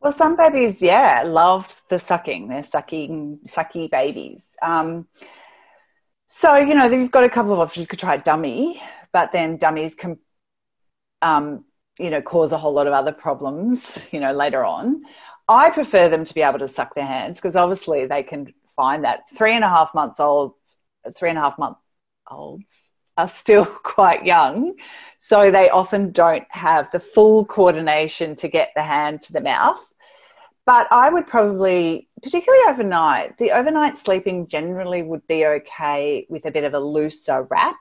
Well, 0.00 0.12
some 0.12 0.36
babies, 0.36 0.80
yeah, 0.80 1.22
love 1.26 1.82
the 1.90 1.98
sucking. 1.98 2.48
They're 2.48 2.62
sucking, 2.62 3.40
sucky 3.46 3.90
babies. 3.90 4.46
Um, 4.62 5.06
so 6.30 6.56
you 6.56 6.74
know, 6.74 6.88
you've 6.88 7.10
got 7.10 7.24
a 7.24 7.28
couple 7.28 7.52
of 7.52 7.58
options. 7.58 7.82
You 7.82 7.86
could 7.86 7.98
try 7.98 8.14
a 8.14 8.22
dummy, 8.22 8.82
but 9.12 9.32
then 9.32 9.58
dummies 9.58 9.94
can, 9.94 10.18
um, 11.20 11.66
you 11.98 12.08
know, 12.08 12.22
cause 12.22 12.52
a 12.52 12.58
whole 12.58 12.72
lot 12.72 12.86
of 12.86 12.94
other 12.94 13.12
problems. 13.12 13.82
You 14.10 14.20
know, 14.20 14.32
later 14.32 14.64
on. 14.64 15.02
I 15.48 15.70
prefer 15.70 16.08
them 16.08 16.24
to 16.24 16.32
be 16.32 16.42
able 16.42 16.60
to 16.60 16.68
suck 16.68 16.94
their 16.94 17.06
hands 17.06 17.34
because 17.34 17.56
obviously 17.56 18.06
they 18.06 18.22
can 18.22 18.54
find 18.76 19.04
that 19.04 19.24
three 19.36 19.52
and 19.52 19.64
a 19.64 19.68
half 19.68 19.92
months 19.94 20.20
old 20.20 20.54
three 21.16 21.30
and 21.30 21.38
a 21.38 21.42
half 21.42 21.58
month 21.58 21.76
olds 22.30 22.64
are 23.16 23.32
still 23.40 23.66
quite 23.82 24.24
young. 24.24 24.74
So 25.18 25.50
they 25.50 25.70
often 25.70 26.12
don't 26.12 26.46
have 26.50 26.90
the 26.92 27.00
full 27.00 27.44
coordination 27.44 28.36
to 28.36 28.48
get 28.48 28.70
the 28.74 28.82
hand 28.82 29.22
to 29.24 29.32
the 29.32 29.40
mouth. 29.40 29.80
But 30.66 30.88
I 30.92 31.10
would 31.10 31.26
probably, 31.26 32.08
particularly 32.22 32.64
overnight, 32.68 33.36
the 33.38 33.50
overnight 33.50 33.98
sleeping 33.98 34.46
generally 34.46 35.02
would 35.02 35.26
be 35.26 35.44
okay 35.46 36.26
with 36.28 36.44
a 36.44 36.50
bit 36.50 36.64
of 36.64 36.74
a 36.74 36.78
looser 36.78 37.42
wrap. 37.50 37.76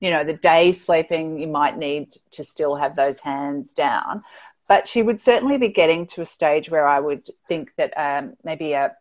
You 0.00 0.10
know, 0.10 0.24
the 0.24 0.34
day 0.34 0.72
sleeping, 0.72 1.40
you 1.40 1.46
might 1.46 1.78
need 1.78 2.14
to 2.32 2.44
still 2.44 2.74
have 2.74 2.96
those 2.96 3.20
hands 3.20 3.72
down. 3.72 4.24
But 4.68 4.88
she 4.88 5.02
would 5.02 5.20
certainly 5.22 5.58
be 5.58 5.68
getting 5.68 6.06
to 6.08 6.22
a 6.22 6.26
stage 6.26 6.70
where 6.70 6.86
I 6.86 7.00
would 7.00 7.30
think 7.48 7.70
that 7.76 7.92
um, 7.96 8.34
maybe 8.44 8.72
a, 8.72 8.92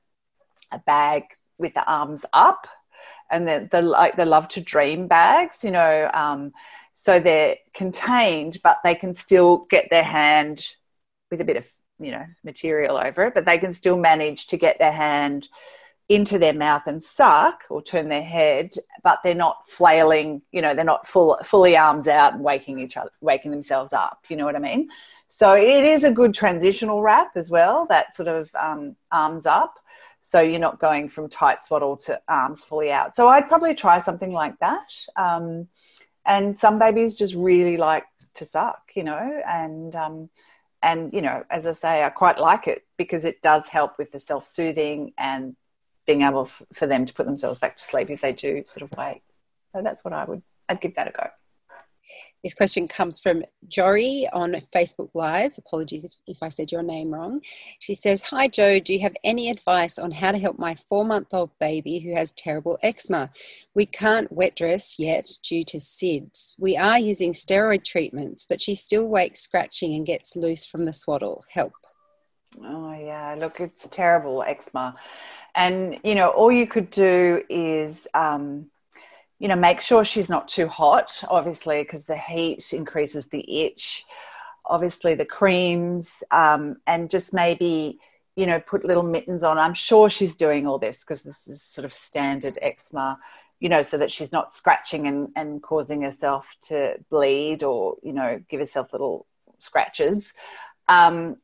a 0.71 0.79
bag 0.79 1.23
with 1.57 1.73
the 1.73 1.83
arms 1.83 2.21
up 2.31 2.67
and 3.33 3.47
the, 3.47 3.67
the 3.71 3.81
like 3.81 4.15
the 4.15 4.25
love 4.25 4.47
to 4.47 4.61
dream 4.61 5.07
bags 5.07 5.57
you 5.63 5.71
know 5.71 6.09
um, 6.13 6.53
so 6.93 7.19
they're 7.19 7.57
contained 7.73 8.57
but 8.63 8.77
they 8.83 8.95
can 8.95 9.15
still 9.15 9.65
get 9.69 9.89
their 9.89 10.03
hand 10.03 10.65
with 11.29 11.41
a 11.41 11.45
bit 11.45 11.57
of 11.57 11.65
you 11.99 12.11
know 12.11 12.25
material 12.43 12.97
over 12.97 13.25
it, 13.25 13.33
but 13.33 13.45
they 13.45 13.57
can 13.57 13.73
still 13.73 13.97
manage 13.97 14.47
to 14.47 14.57
get 14.57 14.77
their 14.79 14.91
hand 14.91 15.47
into 16.09 16.37
their 16.37 16.53
mouth 16.53 16.83
and 16.85 17.03
suck 17.03 17.63
or 17.69 17.81
turn 17.81 18.09
their 18.09 18.23
head, 18.23 18.73
but 19.03 19.19
they're 19.23 19.33
not 19.33 19.63
flailing, 19.69 20.41
you 20.51 20.61
know, 20.61 20.75
they're 20.75 20.83
not 20.83 21.07
full, 21.07 21.39
fully 21.45 21.77
arms 21.77 22.09
out 22.09 22.33
and 22.33 22.43
waking 22.43 22.77
each 22.77 22.97
other, 22.97 23.09
waking 23.21 23.51
themselves 23.51 23.93
up. 23.93 24.19
You 24.27 24.35
know 24.35 24.43
what 24.43 24.57
I 24.57 24.59
mean? 24.59 24.89
So 25.29 25.53
it 25.53 25.85
is 25.85 26.03
a 26.03 26.11
good 26.11 26.33
transitional 26.33 27.01
wrap 27.01 27.37
as 27.37 27.49
well, 27.49 27.87
that 27.89 28.15
sort 28.17 28.27
of 28.27 28.49
um, 28.53 28.97
arms 29.13 29.45
up. 29.45 29.79
So 30.25 30.39
you're 30.41 30.59
not 30.59 30.79
going 30.79 31.09
from 31.09 31.29
tight 31.29 31.63
swaddle 31.65 31.97
to 31.97 32.19
arms 32.27 32.63
fully 32.63 32.91
out. 32.91 33.15
So 33.15 33.27
I'd 33.27 33.47
probably 33.47 33.75
try 33.75 33.99
something 33.99 34.31
like 34.31 34.57
that. 34.59 34.87
Um, 35.15 35.67
and 36.25 36.57
some 36.57 36.79
babies 36.79 37.17
just 37.17 37.35
really 37.35 37.77
like 37.77 38.05
to 38.35 38.45
suck, 38.45 38.81
you 38.95 39.03
know, 39.03 39.41
and 39.47 39.95
um, 39.95 40.29
and 40.81 41.13
you 41.13 41.21
know, 41.21 41.43
as 41.49 41.67
I 41.67 41.73
say, 41.73 42.03
I 42.03 42.09
quite 42.09 42.39
like 42.39 42.67
it 42.67 42.83
because 42.97 43.25
it 43.25 43.41
does 43.41 43.67
help 43.67 43.97
with 43.97 44.11
the 44.11 44.19
self-soothing 44.19 45.13
and 45.17 45.55
being 46.05 46.23
able 46.23 46.45
f- 46.45 46.61
for 46.73 46.87
them 46.87 47.05
to 47.05 47.13
put 47.13 47.25
themselves 47.25 47.59
back 47.59 47.77
to 47.77 47.83
sleep 47.83 48.09
if 48.09 48.21
they 48.21 48.33
do 48.33 48.63
sort 48.65 48.89
of 48.89 48.97
wake. 48.97 49.23
So 49.73 49.81
that's 49.81 50.03
what 50.03 50.13
I 50.13 50.25
would, 50.25 50.41
I'd 50.69 50.81
give 50.81 50.95
that 50.95 51.07
a 51.07 51.11
go. 51.11 51.27
This 52.43 52.53
question 52.53 52.89
comes 52.89 53.21
from 53.21 53.43
Jory 53.69 54.27
on 54.33 54.61
Facebook 54.75 55.09
Live. 55.13 55.53
Apologies 55.57 56.21
if 56.27 56.37
I 56.41 56.49
said 56.49 56.73
your 56.73 56.83
name 56.83 57.13
wrong. 57.13 57.39
She 57.79 57.95
says, 57.95 58.21
Hi, 58.23 58.49
Jo. 58.49 58.79
Do 58.79 58.93
you 58.93 58.99
have 58.99 59.15
any 59.23 59.49
advice 59.49 59.97
on 59.97 60.11
how 60.11 60.33
to 60.33 60.37
help 60.37 60.59
my 60.59 60.75
four 60.89 61.05
month 61.05 61.27
old 61.33 61.51
baby 61.59 61.99
who 61.99 62.13
has 62.15 62.33
terrible 62.33 62.77
eczema? 62.83 63.29
We 63.73 63.85
can't 63.85 64.29
wet 64.29 64.57
dress 64.57 64.99
yet 64.99 65.29
due 65.41 65.63
to 65.65 65.77
SIDS. 65.77 66.55
We 66.59 66.75
are 66.75 66.99
using 66.99 67.31
steroid 67.31 67.85
treatments, 67.85 68.45
but 68.47 68.61
she 68.61 68.75
still 68.75 69.05
wakes 69.05 69.39
scratching 69.39 69.95
and 69.95 70.05
gets 70.05 70.35
loose 70.35 70.65
from 70.65 70.83
the 70.83 70.93
swaddle. 70.93 71.45
Help. 71.49 71.71
Oh, 72.61 72.93
yeah. 72.93 73.35
Look, 73.39 73.61
it's 73.61 73.87
terrible 73.89 74.43
eczema. 74.43 74.95
And, 75.55 75.99
you 76.03 76.15
know, 76.15 76.27
all 76.29 76.51
you 76.51 76.67
could 76.67 76.91
do 76.91 77.41
is, 77.49 78.05
um, 78.13 78.69
you 79.39 79.47
know, 79.47 79.55
make 79.55 79.81
sure 79.81 80.05
she's 80.05 80.29
not 80.29 80.47
too 80.47 80.67
hot, 80.67 81.11
obviously, 81.27 81.83
because 81.83 82.05
the 82.05 82.17
heat 82.17 82.71
increases 82.71 83.25
the 83.27 83.61
itch. 83.65 84.05
Obviously, 84.65 85.15
the 85.15 85.25
creams, 85.25 86.09
um, 86.31 86.77
and 86.87 87.09
just 87.09 87.33
maybe, 87.33 87.99
you 88.35 88.45
know, 88.45 88.59
put 88.59 88.85
little 88.85 89.03
mittens 89.03 89.43
on. 89.43 89.57
I'm 89.57 89.73
sure 89.73 90.09
she's 90.09 90.35
doing 90.35 90.65
all 90.65 90.79
this 90.79 90.99
because 90.99 91.21
this 91.21 91.47
is 91.47 91.61
sort 91.61 91.83
of 91.83 91.93
standard 91.93 92.57
eczema, 92.61 93.19
you 93.59 93.67
know, 93.67 93.83
so 93.83 93.97
that 93.97 94.11
she's 94.11 94.31
not 94.31 94.55
scratching 94.55 95.07
and, 95.07 95.29
and 95.35 95.61
causing 95.61 96.03
herself 96.03 96.45
to 96.69 96.95
bleed 97.09 97.63
or, 97.63 97.97
you 98.03 98.13
know, 98.13 98.41
give 98.49 98.61
herself 98.61 98.93
little 98.93 99.25
scratches. 99.59 100.33
Um, 100.87 101.37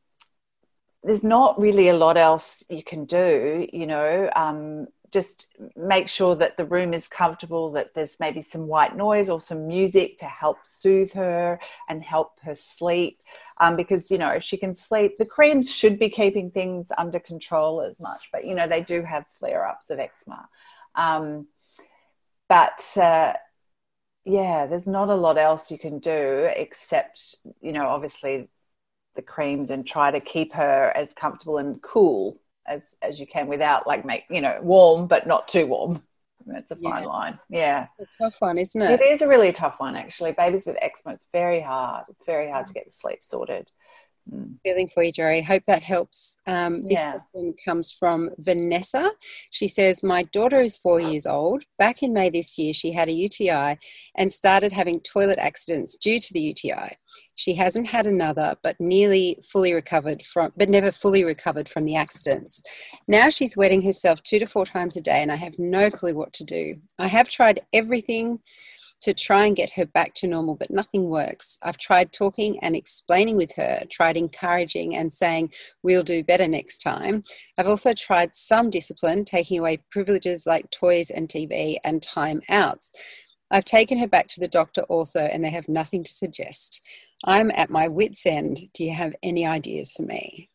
there's 1.02 1.22
not 1.22 1.60
really 1.60 1.88
a 1.88 1.96
lot 1.96 2.16
else 2.16 2.62
you 2.68 2.82
can 2.82 3.04
do, 3.04 3.66
you 3.72 3.86
know. 3.86 4.30
Um, 4.34 4.88
just 5.12 5.46
make 5.76 6.08
sure 6.08 6.36
that 6.36 6.56
the 6.56 6.64
room 6.64 6.94
is 6.94 7.08
comfortable, 7.08 7.72
that 7.72 7.94
there's 7.94 8.16
maybe 8.20 8.42
some 8.42 8.66
white 8.66 8.96
noise 8.96 9.28
or 9.28 9.40
some 9.40 9.66
music 9.66 10.18
to 10.18 10.24
help 10.24 10.58
soothe 10.68 11.12
her 11.12 11.58
and 11.88 12.02
help 12.02 12.38
her 12.42 12.54
sleep. 12.54 13.20
Um, 13.58 13.76
because, 13.76 14.10
you 14.10 14.18
know, 14.18 14.30
if 14.30 14.42
she 14.42 14.56
can 14.56 14.76
sleep, 14.76 15.18
the 15.18 15.24
creams 15.24 15.70
should 15.70 15.98
be 15.98 16.08
keeping 16.08 16.50
things 16.50 16.88
under 16.96 17.18
control 17.18 17.82
as 17.82 18.00
much, 18.00 18.28
but, 18.32 18.44
you 18.44 18.54
know, 18.54 18.66
they 18.66 18.82
do 18.82 19.02
have 19.02 19.24
flare 19.38 19.66
ups 19.66 19.90
of 19.90 19.98
eczema. 19.98 20.48
Um, 20.94 21.46
but, 22.48 22.82
uh, 22.96 23.34
yeah, 24.24 24.66
there's 24.66 24.86
not 24.86 25.08
a 25.08 25.14
lot 25.14 25.38
else 25.38 25.70
you 25.70 25.78
can 25.78 25.98
do 25.98 26.48
except, 26.54 27.36
you 27.60 27.72
know, 27.72 27.86
obviously 27.86 28.48
the 29.16 29.22
creams 29.22 29.70
and 29.70 29.86
try 29.86 30.10
to 30.10 30.20
keep 30.20 30.52
her 30.54 30.92
as 30.94 31.12
comfortable 31.14 31.58
and 31.58 31.82
cool 31.82 32.40
as 32.70 32.82
as 33.02 33.20
you 33.20 33.26
can 33.26 33.46
without 33.48 33.86
like 33.86 34.04
make 34.04 34.24
you 34.30 34.40
know 34.40 34.58
warm 34.62 35.06
but 35.06 35.26
not 35.26 35.48
too 35.48 35.66
warm. 35.66 36.02
That's 36.46 36.70
a 36.70 36.76
fine 36.76 37.02
yeah. 37.02 37.08
line. 37.08 37.38
Yeah. 37.50 37.86
It's 37.98 38.16
a 38.16 38.24
tough 38.24 38.36
one 38.38 38.56
isn't 38.56 38.80
it? 38.80 39.00
It 39.00 39.04
is 39.04 39.20
a 39.20 39.28
really 39.28 39.52
tough 39.52 39.74
one 39.78 39.94
actually. 39.94 40.32
Babies 40.32 40.64
with 40.64 40.76
eczema 40.80 41.14
it's 41.14 41.26
very 41.32 41.60
hard. 41.60 42.04
It's 42.08 42.24
very 42.24 42.50
hard 42.50 42.66
to 42.68 42.72
get 42.72 42.86
the 42.86 42.92
sleep 42.92 43.18
sorted. 43.22 43.66
Mm. 43.66 43.79
Feeling 44.64 44.88
for 44.92 45.02
you, 45.02 45.12
Jerry. 45.12 45.42
Hope 45.42 45.64
that 45.66 45.82
helps. 45.82 46.38
Um, 46.46 46.84
this 46.84 47.00
yeah. 47.00 47.12
question 47.12 47.54
comes 47.64 47.90
from 47.90 48.30
Vanessa. 48.38 49.10
She 49.50 49.66
says, 49.66 50.02
My 50.02 50.22
daughter 50.24 50.60
is 50.60 50.76
four 50.76 51.00
years 51.00 51.26
old. 51.26 51.64
Back 51.78 52.02
in 52.02 52.12
May 52.12 52.30
this 52.30 52.56
year, 52.56 52.72
she 52.72 52.92
had 52.92 53.08
a 53.08 53.12
UTI 53.12 53.78
and 54.16 54.32
started 54.32 54.72
having 54.72 55.00
toilet 55.00 55.38
accidents 55.38 55.96
due 55.96 56.20
to 56.20 56.32
the 56.32 56.40
UTI. 56.40 56.96
She 57.34 57.54
hasn't 57.54 57.88
had 57.88 58.06
another, 58.06 58.56
but 58.62 58.76
nearly 58.78 59.38
fully 59.50 59.72
recovered 59.72 60.24
from, 60.24 60.52
but 60.56 60.68
never 60.68 60.92
fully 60.92 61.24
recovered 61.24 61.68
from 61.68 61.84
the 61.84 61.96
accidents. 61.96 62.62
Now 63.08 63.30
she's 63.30 63.56
wetting 63.56 63.82
herself 63.82 64.22
two 64.22 64.38
to 64.38 64.46
four 64.46 64.66
times 64.66 64.96
a 64.96 65.00
day, 65.00 65.22
and 65.22 65.32
I 65.32 65.36
have 65.36 65.58
no 65.58 65.90
clue 65.90 66.14
what 66.14 66.32
to 66.34 66.44
do. 66.44 66.76
I 66.98 67.08
have 67.08 67.28
tried 67.28 67.62
everything 67.72 68.40
to 69.00 69.14
try 69.14 69.46
and 69.46 69.56
get 69.56 69.72
her 69.72 69.86
back 69.86 70.14
to 70.14 70.26
normal, 70.26 70.56
but 70.56 70.70
nothing 70.70 71.08
works. 71.08 71.58
I've 71.62 71.78
tried 71.78 72.12
talking 72.12 72.58
and 72.62 72.76
explaining 72.76 73.36
with 73.36 73.52
her, 73.56 73.82
tried 73.90 74.16
encouraging 74.16 74.96
and 74.96 75.12
saying, 75.12 75.52
we'll 75.82 76.02
do 76.02 76.22
better 76.22 76.46
next 76.46 76.78
time. 76.78 77.22
I've 77.56 77.66
also 77.66 77.94
tried 77.94 78.34
some 78.34 78.70
discipline, 78.70 79.24
taking 79.24 79.58
away 79.58 79.82
privileges 79.90 80.46
like 80.46 80.70
toys 80.70 81.10
and 81.10 81.28
TV 81.28 81.76
and 81.84 82.02
time 82.02 82.42
outs. 82.48 82.92
I've 83.50 83.64
taken 83.64 83.98
her 83.98 84.06
back 84.06 84.28
to 84.28 84.40
the 84.40 84.48
doctor 84.48 84.82
also, 84.82 85.20
and 85.20 85.42
they 85.42 85.50
have 85.50 85.68
nothing 85.68 86.04
to 86.04 86.12
suggest. 86.12 86.80
I'm 87.24 87.50
at 87.54 87.70
my 87.70 87.88
wits' 87.88 88.24
end. 88.24 88.60
Do 88.74 88.84
you 88.84 88.92
have 88.94 89.16
any 89.22 89.44
ideas 89.44 89.92
for 89.92 90.04
me? 90.04 90.50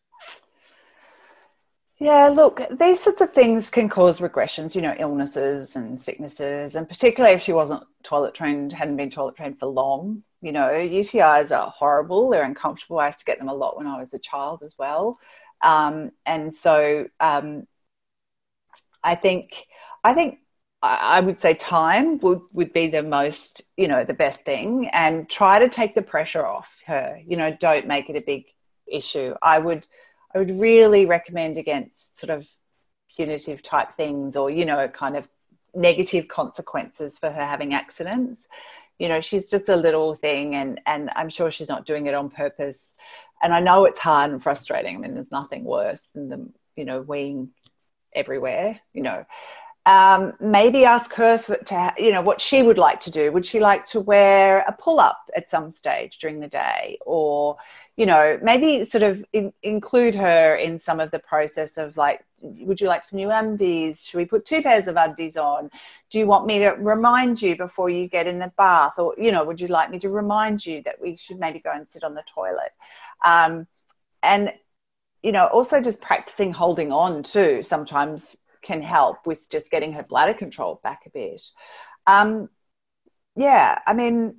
Yeah, 1.98 2.28
look, 2.28 2.62
these 2.78 3.02
sorts 3.02 3.22
of 3.22 3.34
things 3.34 3.70
can 3.70 3.88
cause 3.88 4.20
regressions, 4.20 4.76
you 4.76 4.82
know, 4.82 4.96
illnesses 5.00 5.78
and 5.78 6.00
sicknesses, 6.00 6.76
and 6.76 6.90
particularly 6.90 7.36
if 7.36 7.42
she 7.42 7.54
wasn't 7.54 7.84
toilet 8.04 8.34
trained, 8.34 8.74
hadn't 8.74 8.98
been 8.98 9.10
toilet 9.10 9.38
trained 9.38 9.60
for 9.60 9.68
long. 9.68 10.24
You 10.42 10.52
know, 10.52 10.68
UTIs 10.72 11.52
are 11.52 11.72
horrible, 11.72 12.30
they're 12.30 12.44
uncomfortable. 12.44 13.00
I 13.00 13.08
used 13.08 13.20
to 13.20 13.26
get 13.26 13.40
them 13.40 13.48
a 13.48 13.54
lot 13.54 13.78
when 13.78 13.88
I 13.88 13.98
was 14.00 14.14
a 14.14 14.20
child 14.20 14.62
as 14.64 14.76
well. 14.78 15.18
Um, 15.62 16.12
and 16.26 16.54
so 16.54 17.08
um, 17.22 17.66
I 19.04 19.16
think, 19.16 19.66
I 20.04 20.14
think 20.14 20.40
I 20.82 21.20
would 21.22 21.42
say 21.42 21.54
time 21.54 22.20
would, 22.20 22.42
would 22.52 22.74
be 22.74 22.88
the 22.88 23.04
most, 23.04 23.64
you 23.78 23.88
know, 23.88 24.04
the 24.04 24.14
best 24.14 24.42
thing 24.42 24.90
and 24.92 25.30
try 25.30 25.60
to 25.60 25.70
take 25.70 25.96
the 25.96 26.02
pressure 26.02 26.46
off 26.46 26.68
her. 26.86 27.20
You 27.26 27.38
know, 27.38 27.56
don't 27.60 27.88
make 27.88 28.10
it 28.10 28.16
a 28.18 28.22
big 28.22 28.44
issue. 28.86 29.34
I 29.42 29.60
would 29.60 29.88
I 30.36 30.40
would 30.40 30.60
really 30.60 31.06
recommend 31.06 31.58
against 31.58 32.20
sort 32.20 32.30
of 32.30 32.46
punitive 33.16 33.64
type 33.64 33.96
things 33.96 34.36
or, 34.36 34.50
you 34.50 34.66
know, 34.66 34.88
kind 34.90 35.16
of 35.16 35.28
negative 35.74 36.28
consequences 36.28 37.18
for 37.18 37.32
her 37.32 37.46
having 37.46 37.74
accidents. 37.74 38.48
You 39.00 39.08
know, 39.08 39.22
she's 39.22 39.50
just 39.50 39.70
a 39.70 39.76
little 39.76 40.16
thing 40.16 40.56
and, 40.56 40.82
and 40.86 41.10
I'm 41.16 41.30
sure 41.30 41.52
she's 41.52 41.70
not 41.70 41.86
doing 41.86 42.08
it 42.08 42.14
on 42.14 42.30
purpose. 42.30 42.82
And 43.42 43.54
I 43.54 43.62
know 43.62 43.86
it's 43.86 44.00
hard 44.00 44.32
and 44.32 44.44
frustrating. 44.44 44.96
I 44.96 45.00
mean, 45.00 45.14
there's 45.16 45.32
nothing 45.32 45.64
worse 45.64 46.02
than 46.14 46.30
them, 46.30 46.54
you 46.76 46.84
know, 46.86 47.02
weeing 47.02 47.50
everywhere, 48.14 48.80
you 48.94 49.04
know 49.04 49.26
um, 49.86 50.34
maybe 50.40 50.84
ask 50.84 51.14
her 51.14 51.38
for, 51.38 51.58
to, 51.58 51.94
you 51.98 52.12
know, 52.12 52.22
what 52.22 52.42
she 52.42 52.64
would 52.64 52.80
like 52.80 53.00
to 53.02 53.12
do. 53.12 53.32
Would 53.32 53.46
she 53.46 53.60
like 53.60 53.86
to 53.88 54.00
wear 54.00 54.66
a 54.68 54.72
pull 54.72 55.00
up 55.00 55.30
at 55.36 55.50
some 55.50 55.72
stage 55.72 56.18
during 56.20 56.40
the 56.40 56.48
day? 56.48 56.98
Or, 57.06 57.58
you 57.96 58.08
know, 58.08 58.40
maybe 58.42 58.86
sort 58.86 59.04
of 59.04 59.24
in, 59.32 59.54
include 59.62 60.16
her 60.16 60.56
in 60.56 60.82
some 60.82 61.00
of 61.00 61.12
the 61.12 61.20
process 61.20 61.78
of 61.78 61.98
like, 61.98 62.26
would 62.42 62.82
you 62.82 62.88
like 62.88 63.04
some 63.04 63.18
new 63.18 63.30
undies? 63.30 64.06
Should 64.06 64.18
we 64.18 64.26
put 64.26 64.46
two 64.46 64.64
pairs 64.64 64.88
of 64.88 64.96
undies 64.96 65.38
on? 65.38 65.70
Do 66.10 66.18
you 66.18 66.26
want 66.26 66.48
me 66.48 66.60
to 66.60 66.70
remind 66.72 67.40
you 67.42 67.56
before 67.56 67.90
you 67.90 68.08
get 68.08 68.26
in 68.26 68.40
the 68.40 68.52
bath? 68.58 68.94
Or, 68.98 69.14
you 69.20 69.32
know, 69.32 69.44
would 69.44 69.62
you 69.62 69.68
like 69.68 69.92
me 69.92 70.00
to 70.00 70.10
remind 70.10 70.66
you 70.66 70.82
that 70.84 71.00
we 71.00 71.16
should 71.16 71.40
maybe 71.40 71.60
go 71.60 71.72
and 71.72 71.86
sit 71.90 72.04
on 72.04 72.16
the 72.16 72.24
toilet? 72.34 72.72
Um, 73.24 73.68
and, 74.24 74.52
you 75.22 75.32
know, 75.32 75.46
also 75.46 75.80
just 75.80 76.02
practicing 76.02 76.52
holding 76.52 76.92
on 76.92 77.22
too. 77.22 77.62
Sometimes 77.62 78.36
can 78.66 78.82
help 78.82 79.26
with 79.26 79.50
just 79.50 79.72
getting 79.72 79.94
her 79.94 80.04
bladder 80.04 80.34
control 80.34 80.80
back 80.84 81.04
a 81.06 81.10
bit. 81.10 81.42
Um, 82.08 82.50
yeah, 83.36 83.80
I 83.86 83.94
mean, 83.94 84.38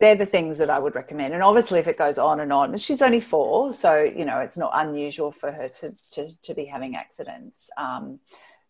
they're 0.00 0.14
the 0.14 0.26
things 0.26 0.58
that 0.58 0.70
I 0.70 0.78
would 0.78 0.94
recommend. 0.94 1.34
And 1.34 1.42
obviously, 1.42 1.78
if 1.78 1.86
it 1.86 1.98
goes 1.98 2.18
on 2.18 2.40
and 2.40 2.52
on, 2.52 2.76
she's 2.76 3.02
only 3.02 3.20
four, 3.20 3.72
so 3.72 4.02
you 4.02 4.24
know 4.24 4.40
it's 4.40 4.58
not 4.58 4.72
unusual 4.74 5.32
for 5.32 5.50
her 5.50 5.68
to 5.68 5.94
to, 6.12 6.42
to 6.42 6.54
be 6.54 6.64
having 6.64 6.96
accidents. 6.96 7.70
Um, 7.78 8.20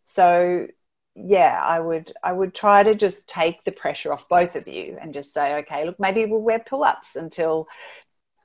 so 0.05 0.67
yeah, 1.15 1.61
I 1.63 1.81
would 1.81 2.13
I 2.23 2.33
would 2.33 2.55
try 2.55 2.83
to 2.83 2.95
just 2.95 3.29
take 3.29 3.65
the 3.65 3.73
pressure 3.73 4.13
off 4.13 4.29
both 4.29 4.55
of 4.55 4.69
you 4.69 4.99
and 5.01 5.15
just 5.15 5.33
say, 5.33 5.57
okay, 5.57 5.85
look, 5.85 5.99
maybe 5.99 6.27
we'll 6.27 6.41
wear 6.41 6.61
pull 6.61 6.85
ups 6.85 7.17
until 7.17 7.67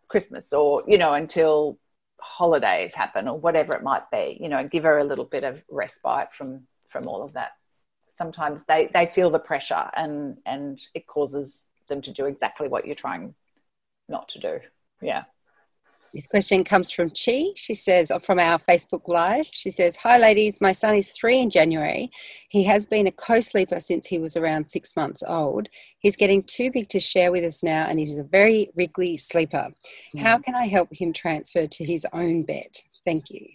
Christmas 0.07 0.51
or 0.53 0.83
you 0.87 0.97
know 0.97 1.13
until 1.13 1.77
holidays 2.21 2.93
happen 2.93 3.27
or 3.27 3.37
whatever 3.37 3.73
it 3.73 3.83
might 3.83 4.09
be 4.11 4.37
you 4.39 4.47
know 4.47 4.67
give 4.67 4.83
her 4.83 4.99
a 4.99 5.03
little 5.03 5.25
bit 5.25 5.43
of 5.43 5.61
respite 5.69 6.29
from 6.37 6.61
from 6.89 7.07
all 7.07 7.23
of 7.23 7.33
that. 7.33 7.51
Sometimes 8.17 8.63
they 8.67 8.89
they 8.93 9.07
feel 9.07 9.29
the 9.29 9.39
pressure 9.39 9.89
and 9.95 10.37
and 10.45 10.79
it 10.93 11.07
causes 11.07 11.65
them 11.87 12.01
to 12.01 12.11
do 12.11 12.25
exactly 12.25 12.67
what 12.67 12.85
you're 12.85 12.95
trying 12.95 13.33
not 14.07 14.29
to 14.29 14.39
do. 14.39 14.59
Yeah 15.01 15.23
This 16.13 16.27
question 16.27 16.65
comes 16.65 16.91
from 16.91 17.09
Chi. 17.09 17.51
She 17.55 17.73
says, 17.73 18.11
from 18.23 18.37
our 18.37 18.59
Facebook 18.59 19.07
Live, 19.07 19.45
she 19.51 19.71
says, 19.71 19.95
Hi, 19.97 20.17
ladies. 20.17 20.59
My 20.59 20.73
son 20.73 20.95
is 20.95 21.11
three 21.11 21.39
in 21.39 21.49
January. 21.49 22.11
He 22.49 22.63
has 22.65 22.85
been 22.85 23.07
a 23.07 23.11
co 23.11 23.39
sleeper 23.39 23.79
since 23.79 24.07
he 24.07 24.19
was 24.19 24.35
around 24.35 24.69
six 24.69 24.97
months 24.97 25.23
old. 25.25 25.69
He's 25.99 26.17
getting 26.17 26.43
too 26.43 26.69
big 26.69 26.89
to 26.89 26.99
share 26.99 27.31
with 27.31 27.45
us 27.45 27.63
now, 27.63 27.85
and 27.87 27.97
he 27.97 28.03
is 28.03 28.19
a 28.19 28.23
very 28.23 28.69
wriggly 28.75 29.15
sleeper. 29.15 29.69
Mm. 30.13 30.21
How 30.21 30.37
can 30.37 30.53
I 30.53 30.67
help 30.67 30.89
him 30.91 31.13
transfer 31.13 31.65
to 31.65 31.85
his 31.85 32.05
own 32.11 32.43
bed? 32.43 32.71
Thank 33.05 33.29
you. 33.29 33.47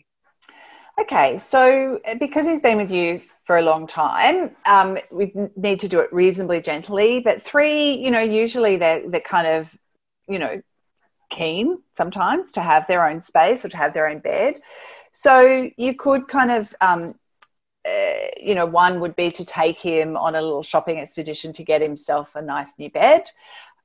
Okay, 0.99 1.37
so 1.39 2.01
uh, 2.07 2.15
because 2.15 2.47
he's 2.47 2.61
been 2.61 2.79
with 2.79 2.91
you 2.91 3.21
for 3.45 3.59
a 3.59 3.63
long 3.63 3.87
time, 3.87 4.57
um, 4.65 4.97
we 5.11 5.31
need 5.57 5.79
to 5.81 5.89
do 5.89 6.01
it 6.01 6.11
reasonably 6.11 6.63
gently. 6.63 7.21
But 7.21 7.43
three, 7.43 7.99
you 7.99 8.11
know, 8.11 8.21
usually 8.21 8.77
they're, 8.77 9.07
they're 9.09 9.21
kind 9.21 9.47
of, 9.47 9.69
you 10.27 10.39
know, 10.39 10.63
keen 11.31 11.79
sometimes 11.97 12.53
to 12.53 12.61
have 12.61 12.87
their 12.87 13.09
own 13.09 13.23
space 13.23 13.65
or 13.65 13.69
to 13.69 13.77
have 13.77 13.95
their 13.95 14.09
own 14.09 14.19
bed. 14.19 14.61
So 15.13 15.71
you 15.77 15.95
could 15.95 16.29
kind 16.29 16.51
of, 16.51 16.75
um, 16.81 17.15
uh, 17.89 18.27
you 18.41 18.55
know, 18.55 18.67
one 18.67 19.01
would 19.01 19.17
be 19.17 19.31
to 19.31 19.45
take 19.45 19.79
him 19.79 20.17
on 20.17 20.35
a 20.35 20.43
little 20.43 20.63
shopping 20.63 20.99
expedition 20.99 21.53
to 21.55 21.65
get 21.65 21.81
himself 21.81 22.29
a 22.35 22.43
nice 22.43 22.73
new 22.79 22.91
bed 22.91 23.23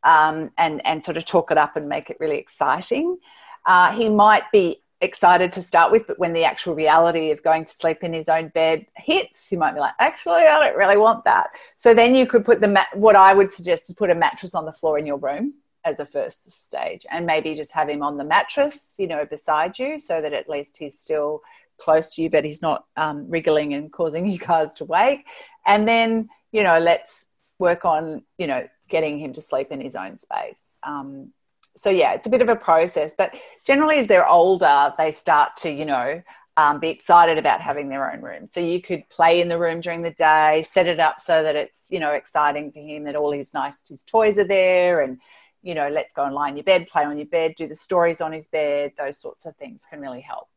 um, 0.03 0.51
and, 0.57 0.85
and 0.85 1.03
sort 1.03 1.17
of 1.17 1.25
talk 1.25 1.51
it 1.51 1.57
up 1.57 1.75
and 1.75 1.87
make 1.87 2.09
it 2.09 2.17
really 2.19 2.37
exciting. 2.37 3.17
Uh, 3.65 3.91
he 3.91 4.09
might 4.09 4.43
be 4.51 4.81
excited 5.01 5.51
to 5.53 5.61
start 5.61 5.91
with, 5.91 6.05
but 6.07 6.19
when 6.19 6.33
the 6.33 6.43
actual 6.43 6.75
reality 6.75 7.31
of 7.31 7.41
going 7.43 7.65
to 7.65 7.73
sleep 7.73 8.03
in 8.03 8.13
his 8.13 8.29
own 8.29 8.49
bed 8.49 8.85
hits, 8.95 9.51
you 9.51 9.57
might 9.57 9.73
be 9.73 9.79
like, 9.79 9.93
actually, 9.99 10.43
I 10.43 10.59
don't 10.59 10.77
really 10.77 10.97
want 10.97 11.23
that. 11.25 11.49
So 11.77 11.93
then 11.93 12.13
you 12.13 12.25
could 12.27 12.45
put 12.45 12.61
the 12.61 12.67
mat- 12.67 12.95
what 12.95 13.15
I 13.15 13.33
would 13.33 13.51
suggest 13.51 13.89
is 13.89 13.95
put 13.95 14.09
a 14.09 14.15
mattress 14.15 14.53
on 14.53 14.65
the 14.65 14.73
floor 14.73 14.99
in 14.99 15.05
your 15.05 15.17
room 15.17 15.53
as 15.83 15.99
a 15.99 16.05
first 16.05 16.49
stage 16.51 17.05
and 17.09 17.25
maybe 17.25 17.55
just 17.55 17.71
have 17.71 17.89
him 17.89 18.03
on 18.03 18.17
the 18.17 18.23
mattress 18.23 18.93
you 18.97 19.07
know 19.07 19.25
beside 19.25 19.77
you 19.79 19.99
so 19.99 20.21
that 20.21 20.33
at 20.33 20.49
least 20.49 20.77
he's 20.77 20.93
still 20.99 21.41
close 21.79 22.13
to 22.13 22.21
you 22.21 22.29
but 22.29 22.45
he's 22.45 22.61
not 22.61 22.85
um, 22.97 23.27
wriggling 23.29 23.73
and 23.73 23.91
causing 23.91 24.25
you 24.31 24.37
guys 24.37 24.73
to 24.75 24.85
wake 24.85 25.25
and 25.65 25.87
then 25.87 26.29
you 26.51 26.63
know 26.63 26.79
let's 26.79 27.25
work 27.59 27.85
on 27.85 28.23
you 28.37 28.47
know 28.47 28.67
getting 28.89 29.19
him 29.19 29.33
to 29.33 29.41
sleep 29.41 29.71
in 29.71 29.79
his 29.79 29.95
own 29.95 30.17
space 30.17 30.75
um, 30.83 31.31
so 31.77 31.89
yeah 31.89 32.13
it's 32.13 32.27
a 32.27 32.29
bit 32.29 32.41
of 32.41 32.49
a 32.49 32.55
process 32.55 33.13
but 33.17 33.33
generally 33.65 33.97
as 33.97 34.07
they're 34.07 34.27
older 34.27 34.93
they 34.97 35.11
start 35.11 35.55
to 35.57 35.69
you 35.69 35.85
know 35.85 36.21
um, 36.57 36.79
be 36.79 36.89
excited 36.89 37.37
about 37.37 37.61
having 37.61 37.89
their 37.89 38.11
own 38.11 38.21
room. 38.21 38.49
So 38.51 38.59
you 38.59 38.81
could 38.81 39.07
play 39.09 39.41
in 39.41 39.47
the 39.47 39.57
room 39.57 39.79
during 39.81 40.01
the 40.01 40.11
day, 40.11 40.65
set 40.71 40.85
it 40.85 40.99
up 40.99 41.19
so 41.19 41.43
that 41.43 41.55
it's 41.55 41.77
you 41.89 41.99
know 41.99 42.11
exciting 42.11 42.71
for 42.71 42.79
him 42.79 43.03
that 43.05 43.15
all 43.15 43.31
his 43.31 43.53
nice 43.53 43.75
his 43.87 44.03
toys 44.03 44.37
are 44.37 44.47
there, 44.47 45.01
and 45.01 45.19
you 45.61 45.75
know, 45.75 45.89
let's 45.89 46.13
go 46.13 46.25
and 46.25 46.33
lie 46.33 46.49
in 46.49 46.57
your 46.57 46.63
bed, 46.63 46.87
play 46.87 47.03
on 47.03 47.17
your 47.17 47.27
bed, 47.27 47.53
do 47.55 47.67
the 47.67 47.75
stories 47.75 48.21
on 48.21 48.31
his 48.31 48.47
bed, 48.47 48.93
those 48.97 49.19
sorts 49.19 49.45
of 49.45 49.55
things 49.57 49.83
can 49.89 49.99
really 49.99 50.21
help. 50.21 50.47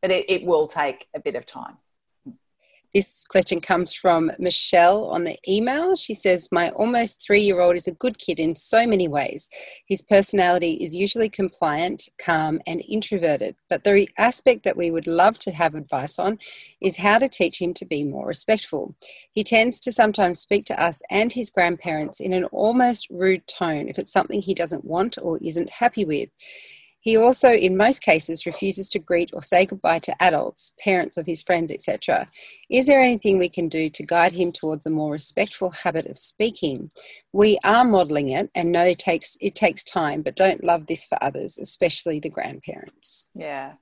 But 0.00 0.10
it, 0.10 0.28
it 0.28 0.44
will 0.44 0.68
take 0.68 1.06
a 1.14 1.20
bit 1.20 1.34
of 1.34 1.44
time. 1.46 1.76
This 2.94 3.24
question 3.28 3.60
comes 3.60 3.92
from 3.92 4.32
Michelle 4.38 5.04
on 5.04 5.24
the 5.24 5.38
email. 5.46 5.94
She 5.94 6.14
says, 6.14 6.48
My 6.50 6.70
almost 6.70 7.22
three 7.22 7.42
year 7.42 7.60
old 7.60 7.76
is 7.76 7.86
a 7.86 7.92
good 7.92 8.18
kid 8.18 8.38
in 8.38 8.56
so 8.56 8.86
many 8.86 9.06
ways. 9.06 9.50
His 9.86 10.00
personality 10.00 10.72
is 10.74 10.94
usually 10.94 11.28
compliant, 11.28 12.08
calm, 12.18 12.62
and 12.66 12.82
introverted. 12.88 13.56
But 13.68 13.84
the 13.84 14.08
aspect 14.16 14.64
that 14.64 14.76
we 14.76 14.90
would 14.90 15.06
love 15.06 15.38
to 15.40 15.50
have 15.50 15.74
advice 15.74 16.18
on 16.18 16.38
is 16.80 16.96
how 16.96 17.18
to 17.18 17.28
teach 17.28 17.60
him 17.60 17.74
to 17.74 17.84
be 17.84 18.04
more 18.04 18.26
respectful. 18.26 18.94
He 19.32 19.44
tends 19.44 19.80
to 19.80 19.92
sometimes 19.92 20.40
speak 20.40 20.64
to 20.66 20.82
us 20.82 21.02
and 21.10 21.30
his 21.30 21.50
grandparents 21.50 22.20
in 22.20 22.32
an 22.32 22.44
almost 22.44 23.06
rude 23.10 23.46
tone 23.46 23.88
if 23.88 23.98
it's 23.98 24.12
something 24.12 24.40
he 24.40 24.54
doesn't 24.54 24.84
want 24.84 25.18
or 25.20 25.38
isn't 25.42 25.70
happy 25.70 26.06
with. 26.06 26.30
He 27.08 27.16
also, 27.16 27.50
in 27.50 27.74
most 27.74 28.02
cases, 28.02 28.44
refuses 28.44 28.90
to 28.90 28.98
greet 28.98 29.30
or 29.32 29.42
say 29.42 29.64
goodbye 29.64 30.00
to 30.00 30.22
adults, 30.22 30.74
parents 30.78 31.16
of 31.16 31.24
his 31.24 31.42
friends, 31.42 31.70
etc. 31.70 32.28
Is 32.68 32.86
there 32.86 33.00
anything 33.00 33.38
we 33.38 33.48
can 33.48 33.70
do 33.70 33.88
to 33.88 34.02
guide 34.02 34.32
him 34.32 34.52
towards 34.52 34.84
a 34.84 34.90
more 34.90 35.12
respectful 35.12 35.70
habit 35.70 36.04
of 36.04 36.18
speaking? 36.18 36.90
We 37.32 37.58
are 37.64 37.82
modelling 37.82 38.28
it 38.28 38.50
and 38.54 38.72
know 38.72 38.84
it 38.84 38.98
takes 38.98 39.38
it 39.40 39.54
takes 39.54 39.82
time, 39.84 40.20
but 40.20 40.36
don't 40.36 40.62
love 40.62 40.86
this 40.86 41.06
for 41.06 41.16
others, 41.24 41.56
especially 41.58 42.20
the 42.20 42.28
grandparents. 42.28 43.30
Yeah. 43.34 43.72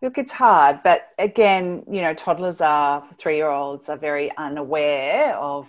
Look, 0.00 0.16
it's 0.16 0.32
hard, 0.32 0.82
but 0.82 1.08
again, 1.18 1.84
you 1.86 2.00
know, 2.00 2.14
toddlers 2.14 2.62
are 2.62 3.06
three 3.18 3.36
year 3.36 3.50
olds 3.50 3.90
are 3.90 3.98
very 3.98 4.34
unaware 4.38 5.36
of 5.36 5.68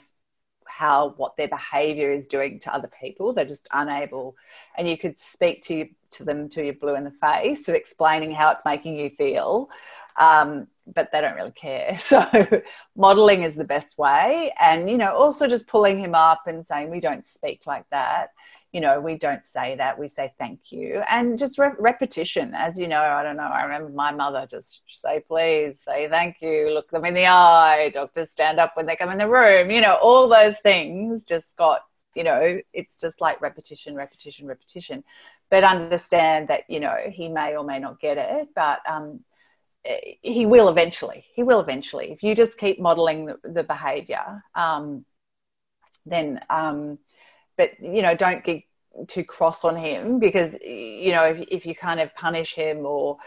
how 0.77 1.13
what 1.17 1.37
their 1.37 1.47
behavior 1.47 2.11
is 2.11 2.27
doing 2.27 2.59
to 2.59 2.73
other 2.73 2.89
people. 2.99 3.33
They're 3.33 3.45
just 3.45 3.67
unable, 3.71 4.35
and 4.77 4.87
you 4.89 4.97
could 4.97 5.19
speak 5.19 5.63
to 5.63 5.87
to 6.11 6.23
them 6.23 6.49
till 6.49 6.63
you're 6.63 6.73
blue 6.73 6.95
in 6.95 7.03
the 7.03 7.11
face 7.11 7.67
of 7.67 7.75
explaining 7.75 8.31
how 8.31 8.49
it's 8.51 8.65
making 8.65 8.95
you 8.95 9.09
feel. 9.09 9.69
Um, 10.17 10.67
but 10.93 11.11
they 11.11 11.21
don't 11.21 11.35
really 11.35 11.51
care. 11.51 11.99
So 12.07 12.61
modeling 12.95 13.43
is 13.43 13.55
the 13.55 13.63
best 13.63 13.97
way. 13.97 14.53
And, 14.59 14.89
you 14.89 14.97
know, 14.97 15.13
also 15.13 15.47
just 15.47 15.67
pulling 15.67 15.99
him 15.99 16.13
up 16.13 16.43
and 16.47 16.65
saying, 16.65 16.89
we 16.89 16.99
don't 16.99 17.27
speak 17.27 17.61
like 17.65 17.85
that. 17.89 18.27
You 18.71 18.81
know, 18.81 18.99
we 18.99 19.17
don't 19.17 19.41
say 19.47 19.75
that. 19.77 19.97
We 19.97 20.07
say 20.07 20.33
thank 20.37 20.71
you. 20.71 21.01
And 21.09 21.39
just 21.39 21.57
re- 21.57 21.71
repetition. 21.79 22.53
As 22.53 22.77
you 22.77 22.87
know, 22.87 23.01
I 23.01 23.23
don't 23.23 23.37
know. 23.37 23.43
I 23.43 23.63
remember 23.63 23.89
my 23.89 24.11
mother 24.11 24.47
just 24.49 24.81
say, 24.87 25.21
please, 25.21 25.79
say 25.81 26.07
thank 26.09 26.37
you, 26.41 26.69
look 26.73 26.91
them 26.91 27.05
in 27.05 27.13
the 27.13 27.27
eye, 27.27 27.89
doctors 27.93 28.31
stand 28.31 28.59
up 28.59 28.75
when 28.75 28.85
they 28.85 28.95
come 28.95 29.09
in 29.09 29.17
the 29.17 29.27
room. 29.27 29.71
You 29.71 29.81
know, 29.81 29.95
all 29.95 30.27
those 30.27 30.57
things 30.59 31.23
just 31.23 31.55
got 31.57 31.81
you 32.13 32.23
know 32.23 32.61
it's 32.71 32.97
just 33.01 33.19
like 33.19 33.41
repetition 33.41 33.93
repetition 33.93 34.47
repetition 34.47 35.03
but 35.51 35.65
understand 35.65 36.47
that 36.47 36.61
you 36.69 36.79
know 36.79 36.95
he 37.11 37.27
may 37.27 37.57
or 37.57 37.63
may 37.65 37.77
not 37.77 37.99
get 37.99 38.17
it 38.17 38.47
but 38.55 38.79
um, 38.89 39.19
he 40.21 40.45
will 40.45 40.69
eventually 40.69 41.25
he 41.33 41.43
will 41.43 41.59
eventually. 41.59 42.11
If 42.11 42.23
you 42.23 42.35
just 42.35 42.57
keep 42.57 42.79
modeling 42.79 43.25
the, 43.25 43.37
the 43.43 43.63
behavior 43.63 44.43
um, 44.55 45.05
then 46.05 46.41
um, 46.49 46.99
but 47.57 47.71
you 47.81 48.01
know 48.01 48.15
don't 48.15 48.43
get 48.43 48.63
too 49.07 49.23
cross 49.23 49.63
on 49.63 49.75
him 49.75 50.19
because 50.19 50.53
you 50.63 51.11
know 51.11 51.23
if, 51.23 51.47
if 51.49 51.65
you 51.65 51.75
kind 51.75 51.99
of 51.99 52.13
punish 52.15 52.53
him 52.53 52.85
or 52.85 53.17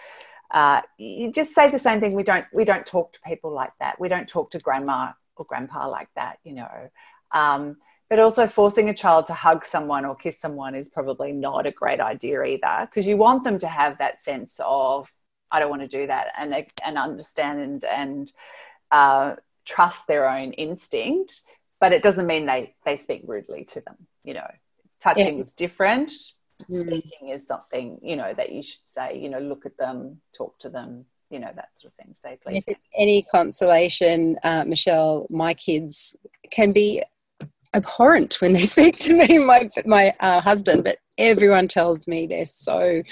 uh, 0.51 0.81
you 0.97 1.31
just 1.31 1.55
say 1.55 1.71
the 1.71 1.79
same 1.79 2.01
thing. 2.01 2.15
We 2.15 2.23
don't 2.23 2.47
we 2.53 2.65
don't 2.65 2.87
talk 2.87 3.13
to 3.13 3.21
people 3.27 3.53
like 3.53 3.73
that. 3.81 4.01
We 4.01 4.09
don't 4.09 4.29
talk 4.29 4.51
to 4.53 4.59
grandma 4.59 5.13
or 5.37 5.45
grandpa 5.45 5.89
like 5.89 6.09
that 6.17 6.39
you 6.45 6.55
know. 6.55 6.91
Um, 7.33 7.77
but 8.09 8.19
also 8.19 8.47
forcing 8.47 8.89
a 8.89 8.95
child 8.95 9.27
to 9.27 9.35
hug 9.35 9.67
someone 9.67 10.07
or 10.07 10.17
kiss 10.17 10.41
someone 10.41 10.75
is 10.75 10.89
probably 10.89 11.31
not 11.31 11.67
a 11.67 11.71
great 11.71 12.01
idea 12.01 12.43
either 12.43 12.89
because 12.89 13.07
you 13.07 13.19
want 13.19 13.45
them 13.45 13.59
to 13.59 13.69
have 13.69 13.99
that 13.99 14.25
sense 14.25 14.53
of 14.61 15.09
I 15.51 15.61
don't 15.61 15.71
want 15.71 15.83
to 15.83 15.89
do 15.89 16.07
that 16.07 16.29
and 16.39 16.55
and 16.85 16.99
understand 16.99 17.61
and 17.61 17.85
and 17.85 18.33
uh, 18.91 19.35
trust 19.65 20.07
their 20.07 20.29
own 20.29 20.53
instinct. 20.53 21.41
But 21.81 21.93
it 21.93 22.03
doesn't 22.03 22.27
mean 22.27 22.47
they 22.47 22.75
they 22.85 22.97
speak 22.97 23.23
rudely 23.27 23.65
to 23.73 23.81
them. 23.81 23.97
You 24.25 24.35
know, 24.35 24.51
touching 25.01 25.39
yeah. 25.39 25.45
is 25.45 25.53
different. 25.53 26.13
Mm. 26.69 26.87
Speaking 26.87 27.29
is 27.29 27.47
something 27.47 28.01
you 28.03 28.17
know 28.17 28.35
that 28.35 28.53
you 28.53 28.63
should 28.63 28.87
say. 28.87 29.19
You 29.19 29.29
know, 29.29 29.39
look 29.39 29.65
at 29.65 29.77
them, 29.77 30.21
talk 30.37 30.59
to 30.61 30.69
them, 30.69 31.07
you 31.31 31.39
know 31.39 31.51
that 31.55 31.69
sort 31.77 31.93
of 31.93 32.05
thing 32.05 32.15
say 32.15 32.39
please 32.43 32.57
if 32.57 32.65
it's 32.69 32.87
any 32.97 33.25
consolation 33.31 34.37
uh, 34.45 34.65
michelle 34.67 35.27
my 35.31 35.55
kids 35.55 36.17
can 36.51 36.73
be 36.73 37.03
abhorrent 37.75 38.41
when 38.41 38.53
they 38.53 38.63
speak 38.75 38.97
to 38.97 39.15
me, 39.15 39.39
my 39.39 39.71
my 39.85 40.15
uh, 40.21 40.41
husband, 40.41 40.85
but 40.85 40.99
everyone 41.19 41.69
tells 41.69 42.07
me 42.07 42.27
they're 42.27 42.47
so 42.47 43.03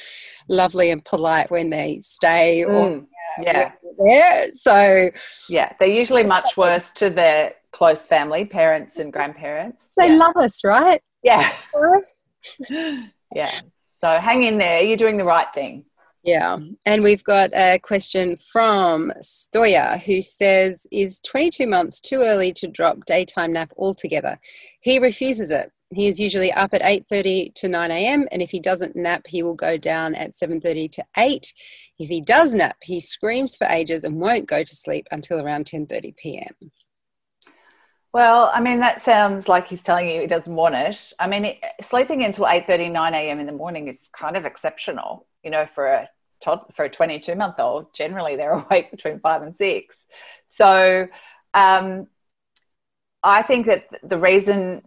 lovely 0.48 0.90
and 0.90 1.04
polite 1.04 1.50
when 1.50 1.70
they 1.70 1.98
stay 2.02 2.64
mm, 2.66 2.72
or 2.72 3.06
yeah, 3.42 3.72
there. 3.98 4.52
So 4.52 5.10
yeah, 5.48 5.72
they're 5.78 5.88
usually 5.88 6.22
much 6.22 6.56
worse 6.56 6.90
to 6.92 7.10
their 7.10 7.54
close 7.72 7.98
family, 8.00 8.44
parents 8.44 8.98
and 8.98 9.12
grandparents. 9.12 9.82
They 9.96 10.08
yeah. 10.08 10.16
love 10.16 10.36
us, 10.36 10.64
right? 10.64 11.00
Yeah. 11.22 11.52
yeah. 13.34 13.60
So 14.00 14.18
hang 14.18 14.44
in 14.44 14.58
there. 14.58 14.82
You're 14.82 14.96
doing 14.96 15.16
the 15.16 15.24
right 15.24 15.48
thing. 15.52 15.84
Yeah. 16.26 16.58
And 16.84 17.04
we've 17.04 17.22
got 17.22 17.50
a 17.54 17.78
question 17.78 18.36
from 18.50 19.12
Stoya 19.22 20.02
who 20.02 20.20
says, 20.20 20.84
Is 20.90 21.20
22 21.20 21.68
months 21.68 22.00
too 22.00 22.22
early 22.22 22.52
to 22.54 22.66
drop 22.66 23.04
daytime 23.04 23.52
nap 23.52 23.72
altogether? 23.76 24.40
He 24.80 24.98
refuses 24.98 25.52
it. 25.52 25.70
He 25.94 26.08
is 26.08 26.18
usually 26.18 26.52
up 26.52 26.74
at 26.74 26.82
8.30 26.82 27.54
to 27.54 27.68
9 27.68 27.90
a.m. 27.92 28.26
and 28.32 28.42
if 28.42 28.50
he 28.50 28.58
doesn't 28.58 28.96
nap, 28.96 29.22
he 29.28 29.44
will 29.44 29.54
go 29.54 29.76
down 29.76 30.16
at 30.16 30.32
7.30 30.32 30.90
to 30.92 31.04
8. 31.16 31.54
If 32.00 32.08
he 32.08 32.20
does 32.20 32.56
nap, 32.56 32.76
he 32.82 32.98
screams 32.98 33.56
for 33.56 33.68
ages 33.68 34.02
and 34.02 34.20
won't 34.20 34.48
go 34.48 34.64
to 34.64 34.76
sleep 34.76 35.06
until 35.12 35.40
around 35.40 35.66
10.30 35.66 36.16
p.m. 36.16 36.72
Well, 38.12 38.50
I 38.52 38.60
mean, 38.60 38.80
that 38.80 39.00
sounds 39.02 39.46
like 39.46 39.68
he's 39.68 39.82
telling 39.82 40.10
you 40.10 40.22
he 40.22 40.26
doesn't 40.26 40.52
want 40.52 40.74
it. 40.74 41.12
I 41.20 41.28
mean, 41.28 41.56
sleeping 41.82 42.24
until 42.24 42.46
8.30, 42.46 42.90
9 42.90 43.14
a.m. 43.14 43.38
in 43.38 43.46
the 43.46 43.52
morning 43.52 43.86
is 43.86 44.08
kind 44.12 44.36
of 44.36 44.44
exceptional, 44.44 45.28
you 45.44 45.52
know, 45.52 45.68
for 45.72 45.86
a 45.86 46.08
for 46.42 46.84
a 46.84 46.90
22 46.90 47.34
month 47.34 47.58
old, 47.58 47.94
generally 47.94 48.36
they're 48.36 48.52
awake 48.70 48.90
between 48.90 49.20
five 49.20 49.42
and 49.42 49.56
six. 49.56 50.06
So 50.48 51.08
um, 51.54 52.06
I 53.22 53.42
think 53.42 53.66
that 53.66 53.88
the 54.02 54.18
reason 54.18 54.82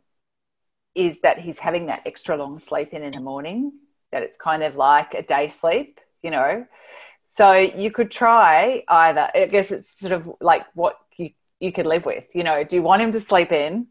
is 0.96 1.20
that 1.22 1.40
he's 1.40 1.60
having 1.60 1.88
that 1.88 2.02
extra 2.06 2.36
long 2.38 2.60
sleep 2.60 2.94
in 2.94 3.04
in 3.04 3.12
the 3.12 3.22
morning, 3.22 3.72
that 4.12 4.24
it's 4.24 4.38
kind 4.38 4.64
of 4.64 4.76
like 4.76 5.14
a 5.14 5.22
day 5.22 5.48
sleep, 5.48 6.00
you 6.22 6.32
know. 6.32 6.66
So 7.38 7.54
you 7.54 7.92
could 7.92 8.12
try 8.12 8.84
either. 8.88 9.30
I 9.34 9.46
guess 9.46 9.72
it's 9.72 9.90
sort 10.00 10.14
of 10.14 10.30
like 10.42 10.66
what 10.74 10.98
you 11.18 11.32
you 11.60 11.72
could 11.72 11.86
live 11.86 12.06
with. 12.06 12.26
You 12.34 12.44
know, 12.44 12.64
do 12.64 12.76
you 12.76 12.82
want 12.82 13.02
him 13.02 13.12
to 13.14 13.20
sleep 13.20 13.52
in 13.52 13.88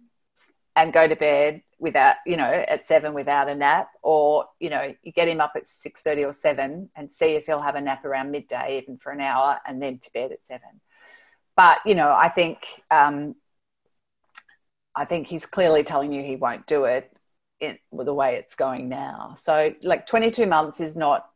and 0.76 0.92
go 0.92 1.06
to 1.06 1.16
bed 1.16 1.62
without, 1.78 2.16
you 2.26 2.36
know, 2.36 2.44
at 2.44 2.88
seven 2.88 3.14
without 3.14 3.48
a 3.48 3.54
nap, 3.54 3.90
or 4.02 4.46
you 4.58 4.70
know, 4.70 4.94
you 5.02 5.12
get 5.12 5.28
him 5.28 5.40
up 5.40 5.52
at 5.56 5.68
six 5.68 6.00
thirty 6.02 6.24
or 6.24 6.32
seven 6.32 6.90
and 6.96 7.12
see 7.12 7.32
if 7.36 7.46
he'll 7.46 7.60
have 7.60 7.76
a 7.76 7.80
nap 7.80 8.04
around 8.04 8.30
midday, 8.30 8.80
even 8.82 8.98
for 8.98 9.12
an 9.12 9.20
hour, 9.20 9.58
and 9.66 9.80
then 9.82 9.98
to 9.98 10.10
bed 10.12 10.32
at 10.32 10.46
seven. 10.46 10.80
But 11.56 11.78
you 11.84 11.94
know, 11.94 12.12
I 12.12 12.28
think 12.28 12.58
um, 12.90 13.34
I 14.94 15.04
think 15.04 15.26
he's 15.26 15.46
clearly 15.46 15.84
telling 15.84 16.12
you 16.12 16.22
he 16.22 16.36
won't 16.36 16.66
do 16.66 16.84
it 16.84 17.12
in 17.60 17.78
the 17.92 18.14
way 18.14 18.36
it's 18.36 18.54
going 18.54 18.88
now. 18.88 19.36
So 19.44 19.74
like 19.82 20.06
22 20.06 20.46
months 20.46 20.80
is 20.80 20.96
not 20.96 21.28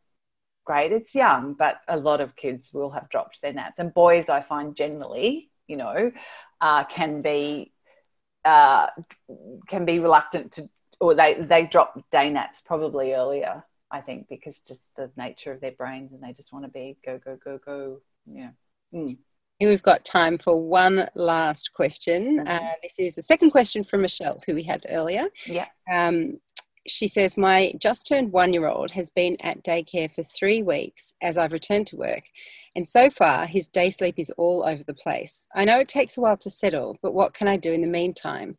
great. 0.65 0.91
It's 0.91 1.13
young, 1.13 1.53
but 1.53 1.81
a 1.87 1.97
lot 1.97 2.21
of 2.21 2.35
kids 2.35 2.73
will 2.73 2.91
have 2.91 3.09
dropped 3.09 3.41
their 3.41 3.53
naps. 3.53 3.79
And 3.79 3.93
boys, 3.93 4.29
I 4.29 4.41
find 4.41 4.75
generally, 4.75 5.49
you 5.67 5.77
know, 5.77 6.11
uh, 6.61 6.83
can 6.85 7.21
be 7.21 7.72
uh, 8.45 8.87
can 9.67 9.85
be 9.85 9.99
reluctant 9.99 10.51
to, 10.53 10.69
or 10.99 11.15
they 11.15 11.35
they 11.39 11.65
drop 11.65 11.99
day 12.11 12.29
naps 12.29 12.61
probably 12.61 13.13
earlier. 13.13 13.63
I 13.91 14.01
think 14.01 14.27
because 14.27 14.55
just 14.67 14.89
the 14.95 15.11
nature 15.17 15.51
of 15.51 15.61
their 15.61 15.71
brains 15.71 16.13
and 16.13 16.21
they 16.21 16.33
just 16.33 16.51
want 16.51 16.65
to 16.65 16.71
be 16.71 16.97
go 17.05 17.19
go 17.23 17.37
go 17.43 17.59
go. 17.63 18.01
Yeah. 18.25 18.49
Mm. 18.93 19.17
We've 19.59 19.83
got 19.83 20.03
time 20.03 20.37
for 20.37 20.67
one 20.67 21.07
last 21.15 21.71
question. 21.73 22.39
Mm-hmm. 22.39 22.47
Uh, 22.47 22.71
this 22.81 22.95
is 22.99 23.17
a 23.17 23.21
second 23.21 23.51
question 23.51 23.83
from 23.83 24.01
Michelle, 24.01 24.41
who 24.45 24.55
we 24.55 24.63
had 24.63 24.85
earlier. 24.89 25.27
Yeah. 25.45 25.67
Um, 25.93 26.39
she 26.87 27.07
says, 27.07 27.37
My 27.37 27.73
just 27.79 28.07
turned 28.07 28.31
one 28.31 28.53
year 28.53 28.67
old 28.67 28.91
has 28.91 29.09
been 29.09 29.37
at 29.41 29.63
daycare 29.63 30.13
for 30.13 30.23
three 30.23 30.61
weeks 30.61 31.13
as 31.21 31.37
I've 31.37 31.51
returned 31.51 31.87
to 31.87 31.95
work, 31.95 32.23
and 32.75 32.87
so 32.87 33.09
far 33.09 33.45
his 33.45 33.67
day 33.67 33.89
sleep 33.89 34.15
is 34.17 34.31
all 34.37 34.63
over 34.67 34.83
the 34.83 34.93
place. 34.93 35.47
I 35.55 35.65
know 35.65 35.79
it 35.79 35.87
takes 35.87 36.17
a 36.17 36.21
while 36.21 36.37
to 36.37 36.49
settle, 36.49 36.97
but 37.01 37.13
what 37.13 37.33
can 37.33 37.47
I 37.47 37.57
do 37.57 37.71
in 37.71 37.81
the 37.81 37.87
meantime? 37.87 38.57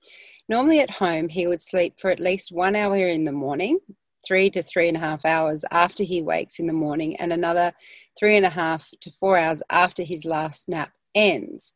Normally 0.49 0.81
at 0.81 0.91
home, 0.91 1.29
he 1.29 1.47
would 1.47 1.63
sleep 1.63 1.95
for 1.99 2.11
at 2.11 2.21
least 2.21 2.53
one 2.53 2.77
hour 2.77 2.97
in 2.97 3.25
the 3.25 3.33
morning, 3.33 3.79
three 4.27 4.51
to 4.51 4.63
three 4.63 4.89
and 4.89 4.97
a 4.97 5.01
half 5.01 5.25
hours 5.25 5.65
after 5.71 6.03
he 6.03 6.23
wakes 6.23 6.59
in 6.59 6.67
the 6.67 6.73
morning, 6.73 7.17
and 7.17 7.33
another 7.33 7.73
three 8.19 8.37
and 8.37 8.47
a 8.47 8.51
half 8.51 8.89
to 9.01 9.11
four 9.21 9.39
hours 9.39 9.63
after 9.71 10.03
his 10.03 10.25
last 10.25 10.69
nap 10.69 10.93
ends 11.15 11.75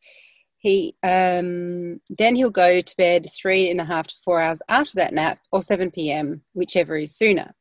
he 0.59 0.97
um, 1.03 2.01
then 2.11 2.35
he'll 2.35 2.51
go 2.51 2.81
to 2.81 2.97
bed 2.97 3.27
three 3.31 3.71
and 3.71 3.81
a 3.81 3.85
half 3.85 4.09
to 4.09 4.15
four 4.25 4.41
hours 4.41 4.61
after 4.69 4.93
that 4.97 5.15
nap 5.15 5.39
or 5.53 5.63
7 5.63 5.91
p.m 5.91 6.43
whichever 6.55 6.97
is 6.97 7.17
sooner. 7.17 7.55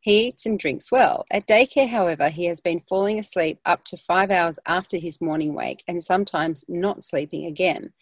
He 0.00 0.28
eats 0.28 0.46
and 0.46 0.58
drinks 0.58 0.90
well. 0.90 1.26
At 1.30 1.46
daycare 1.46 1.88
however 1.88 2.30
he 2.30 2.46
has 2.46 2.60
been 2.60 2.82
falling 2.88 3.18
asleep 3.18 3.60
up 3.66 3.84
to 3.84 3.96
five 3.96 4.30
hours 4.30 4.58
after 4.66 4.96
his 4.96 5.20
morning 5.20 5.54
wake 5.54 5.84
and 5.86 6.02
sometimes 6.02 6.64
not 6.68 7.04
sleeping 7.04 7.44
again. 7.44 7.92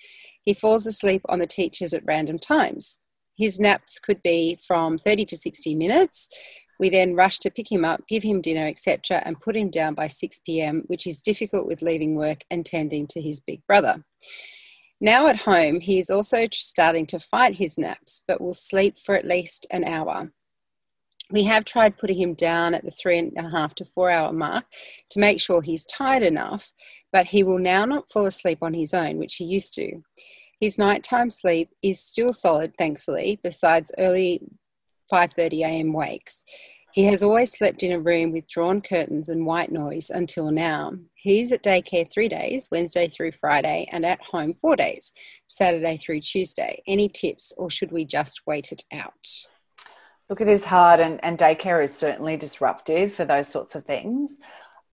He 0.43 0.55
falls 0.55 0.87
asleep 0.87 1.23
on 1.29 1.41
the 1.41 1.47
teachers 1.47 1.93
at 1.93 2.05
random 2.05 2.39
times. 2.39 2.99
His 3.37 3.59
naps 3.59 3.99
could 3.99 4.23
be 4.23 4.59
from 4.67 4.97
30 4.97 5.27
to 5.27 5.37
60 5.37 5.75
minutes 5.75 6.31
we 6.79 6.91
then 6.91 7.15
rush 7.15 7.39
to 7.41 7.51
pick 7.51 7.71
him 7.71 7.85
up, 7.85 8.07
give 8.09 8.23
him 8.23 8.41
dinner, 8.41 8.67
etc., 8.67 9.23
and 9.25 9.41
put 9.41 9.57
him 9.57 9.71
down 9.71 9.95
by 9.95 10.07
6 10.07 10.41
pm, 10.47 10.85
which 10.87 11.07
is 11.07 11.23
difficult 11.23 11.67
with 11.67 11.83
leaving 11.83 12.17
work 12.17 12.45
and 12.51 12.65
tending 12.65 13.07
to 13.09 13.21
his 13.21 13.41
big 13.41 13.67
brother. 13.67 14.05
Now 15.01 15.27
at 15.27 15.43
home, 15.43 15.81
he 15.81 15.99
is 15.99 16.09
also 16.09 16.47
starting 16.53 17.07
to 17.07 17.21
fight 17.21 17.59
his 17.59 17.77
naps, 17.77 18.23
but 18.27 18.41
will 18.41 18.55
sleep 18.55 18.97
for 18.99 19.15
at 19.15 19.27
least 19.27 19.67
an 19.71 19.85
hour. 19.85 20.33
We 21.31 21.43
have 21.45 21.65
tried 21.65 21.99
putting 21.99 22.19
him 22.19 22.35
down 22.35 22.73
at 22.73 22.85
the 22.85 22.91
three 22.91 23.19
and 23.19 23.33
a 23.37 23.51
half 23.51 23.75
to 23.77 23.85
four 23.85 24.11
hour 24.11 24.33
mark 24.33 24.65
to 25.11 25.19
make 25.19 25.41
sure 25.41 25.61
he's 25.61 25.85
tired 25.85 26.23
enough, 26.23 26.73
but 27.13 27.27
he 27.27 27.43
will 27.43 27.59
now 27.59 27.85
not 27.85 28.11
fall 28.11 28.27
asleep 28.27 28.59
on 28.63 28.75
his 28.75 28.95
own, 28.95 29.19
which 29.19 29.35
he 29.35 29.45
used 29.45 29.75
to. 29.75 30.03
His 30.61 30.79
nighttime 30.79 31.29
sleep 31.29 31.71
is 31.83 32.01
still 32.01 32.33
solid, 32.33 32.75
thankfully, 32.79 33.39
besides 33.43 33.93
early 33.99 34.41
5:30 35.11 35.63
a.m. 35.63 35.93
wakes. 35.93 36.45
He 36.97 37.05
has 37.05 37.23
always 37.23 37.53
slept 37.53 37.83
in 37.83 37.93
a 37.93 38.01
room 38.01 38.33
with 38.33 38.49
drawn 38.49 38.81
curtains 38.81 39.29
and 39.29 39.45
white 39.45 39.71
noise 39.71 40.09
until 40.09 40.51
now. 40.51 40.93
He's 41.15 41.53
at 41.53 41.63
daycare 41.63 42.11
three 42.11 42.27
days, 42.27 42.69
Wednesday 42.73 43.07
through 43.07 43.33
Friday, 43.33 43.87
and 43.93 44.07
at 44.07 44.23
home 44.23 44.55
four 44.55 44.77
days, 44.77 45.13
Saturday 45.47 45.99
through 45.99 46.21
Tuesday. 46.21 46.83
Any 46.87 47.11
tips, 47.11 47.53
or 47.59 47.69
should 47.69 47.93
we 47.93 48.07
just 48.07 48.47
wait 48.47 48.73
it 48.73 48.83
out? 48.95 49.29
Look, 50.31 50.41
it 50.41 50.49
is 50.49 50.65
hard, 50.65 51.01
and, 51.01 51.23
and 51.23 51.39
daycare 51.39 51.85
is 51.85 51.95
certainly 51.95 52.39
disruptive 52.39 53.13
for 53.13 53.27
those 53.27 53.49
sorts 53.49 53.75
of 53.75 53.85
things. 53.85 54.35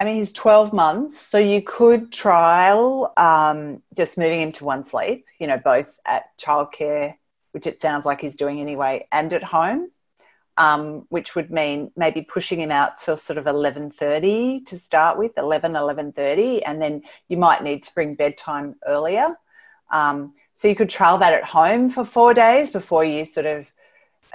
I 0.01 0.05
mean, 0.05 0.17
he's 0.17 0.33
12 0.33 0.73
months, 0.73 1.21
so 1.21 1.39
you 1.39 1.63
could 1.63 2.13
trial 2.13 3.13
um, 3.17 3.81
just 3.97 4.19
moving 4.19 4.43
him 4.43 4.51
to 4.55 4.65
one 4.65 4.85
sleep, 4.85 5.25
you 5.39 5.47
know, 5.47 5.61
both 5.65 5.97
at 6.05 6.37
childcare, 6.37 7.15
which 7.53 7.69
it 7.69 7.81
sounds 7.81 8.05
like 8.05 8.21
he's 8.21 8.35
doing 8.35 8.61
anyway, 8.61 9.07
and 9.13 9.33
at 9.33 9.45
home 9.45 9.93
um, 10.59 11.07
which 11.09 11.35
would 11.35 11.51
mean 11.51 11.91
maybe 11.97 12.23
pushing 12.23 12.61
him 12.61 12.71
out 12.71 12.99
till 12.99 13.17
sort 13.17 13.39
of 13.39 13.47
11.30 13.47 14.67
to 14.67 14.79
start 14.79 15.19
with 15.19 15.33
11 15.39 15.73
11.30 15.73 16.63
and 16.67 16.81
then 16.81 17.03
you 17.29 17.37
might 17.37 17.63
need 17.63 17.83
to 17.83 17.95
bring 17.95 18.15
bedtime 18.15 18.75
earlier. 18.87 19.29
Um, 19.91 20.35
so 20.55 20.69
you 20.69 20.77
could 20.77 20.91
trial 20.91 21.19
that 21.19 21.33
at 21.33 21.45
home 21.45 21.91
for 21.91 22.05
four 22.05 22.35
days 22.35 22.71
before 22.71 23.05
you 23.05 23.25
sort 23.25 23.47
of 23.47 23.67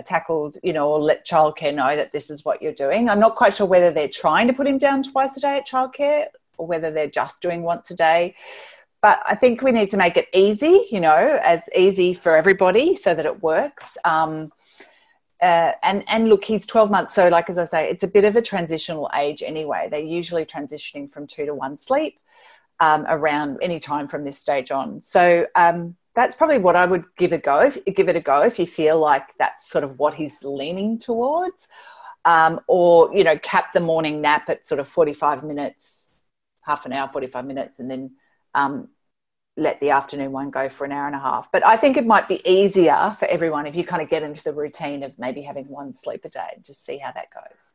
tackled 0.06 0.58
you 0.62 0.74
know 0.74 0.92
or 0.92 1.00
let 1.00 1.26
childcare 1.26 1.74
know 1.74 1.96
that 1.96 2.12
this 2.12 2.30
is 2.30 2.46
what 2.46 2.62
you're 2.62 2.74
doing. 2.74 3.10
I'm 3.10 3.20
not 3.20 3.36
quite 3.36 3.56
sure 3.56 3.66
whether 3.66 3.92
they're 3.92 4.08
trying 4.08 4.48
to 4.48 4.54
put 4.54 4.68
him 4.68 4.78
down 4.78 5.04
twice 5.04 5.36
a 5.38 5.40
day 5.40 5.58
at 5.58 5.68
childcare 5.68 6.26
or 6.58 6.68
whether 6.68 6.92
they're 6.92 7.08
just 7.08 7.42
doing 7.42 7.64
once 7.64 7.92
a 7.92 7.96
day. 7.96 8.36
But 9.02 9.22
I 9.26 9.36
think 9.36 9.62
we 9.62 9.72
need 9.72 9.90
to 9.92 9.98
make 9.98 10.18
it 10.18 10.28
easy, 10.34 10.88
you 10.92 11.00
know, 11.00 11.40
as 11.44 11.62
easy 11.76 12.14
for 12.14 12.36
everybody 12.36 12.96
so 12.96 13.14
that 13.14 13.26
it 13.26 13.44
works. 13.44 13.98
Um, 14.04 14.52
uh, 15.42 15.74
and 15.84 16.04
and 16.08 16.30
look, 16.30 16.44
he's 16.44 16.66
12 16.66 16.90
months, 16.90 17.16
so 17.16 17.28
like 17.28 17.50
as 17.50 17.58
I 17.58 17.66
say, 17.66 17.90
it's 17.90 18.04
a 18.04 18.08
bit 18.08 18.26
of 18.26 18.36
a 18.36 18.42
transitional 18.42 19.10
age 19.16 19.44
anyway. 19.44 19.88
They're 19.90 20.00
usually 20.00 20.46
transitioning 20.46 21.12
from 21.12 21.28
two 21.28 21.46
to 21.46 21.54
one 21.54 21.78
sleep 21.78 22.20
um, 22.80 23.06
around 23.08 23.60
any 23.62 23.80
time 23.80 24.08
from 24.08 24.24
this 24.24 24.40
stage 24.40 24.72
on. 24.72 25.02
So 25.02 25.46
um, 25.56 25.96
that's 26.16 26.36
probably 26.36 26.58
what 26.58 26.76
I 26.76 26.86
would 26.86 27.04
give 27.18 27.32
a 27.32 27.38
go. 27.38 27.60
If, 27.60 27.78
give 27.96 28.10
it 28.10 28.16
a 28.16 28.22
go 28.22 28.42
if 28.42 28.58
you 28.58 28.66
feel 28.66 29.00
like 29.00 29.28
that's 29.38 29.70
sort 29.70 29.84
of 29.84 30.00
what 30.00 30.16
he's 30.16 30.44
leaning 30.44 30.98
towards, 30.98 31.68
um, 32.26 32.60
or 32.68 33.16
you 33.16 33.24
know, 33.24 33.38
cap 33.38 33.74
the 33.74 33.80
morning 33.80 34.22
nap 34.22 34.50
at 34.50 34.66
sort 34.66 34.80
of 34.80 34.88
45 34.88 35.44
minutes, 35.44 36.08
half 36.62 36.86
an 36.88 36.94
hour, 36.94 37.08
45 37.10 37.46
minutes, 37.46 37.80
and 37.80 37.90
then 37.90 38.12
um, 38.56 38.90
let 39.58 39.80
the 39.80 39.90
afternoon 39.90 40.32
one 40.32 40.52
go 40.52 40.70
for 40.70 40.86
an 40.86 40.92
hour 40.92 41.08
and 41.08 41.16
a 41.16 41.20
half. 41.20 41.52
But 41.52 41.66
I 41.66 41.76
think 41.76 41.98
it 41.98 42.06
might 42.06 42.28
be 42.28 42.48
easier 42.50 43.16
for 43.20 43.26
everyone 43.26 43.66
if 43.66 43.76
you 43.76 43.84
kind 43.84 44.02
of 44.02 44.10
get 44.10 44.24
into 44.24 44.44
the 44.44 44.54
routine 44.54 45.04
of 45.04 45.12
maybe 45.18 45.42
having 45.42 45.68
one 45.68 45.98
sleep 45.98 46.24
a 46.24 46.30
day 46.30 46.48
and 46.56 46.64
just 46.64 46.86
see 46.86 46.98
how 46.98 47.12
that 47.14 47.28
goes. 47.34 47.74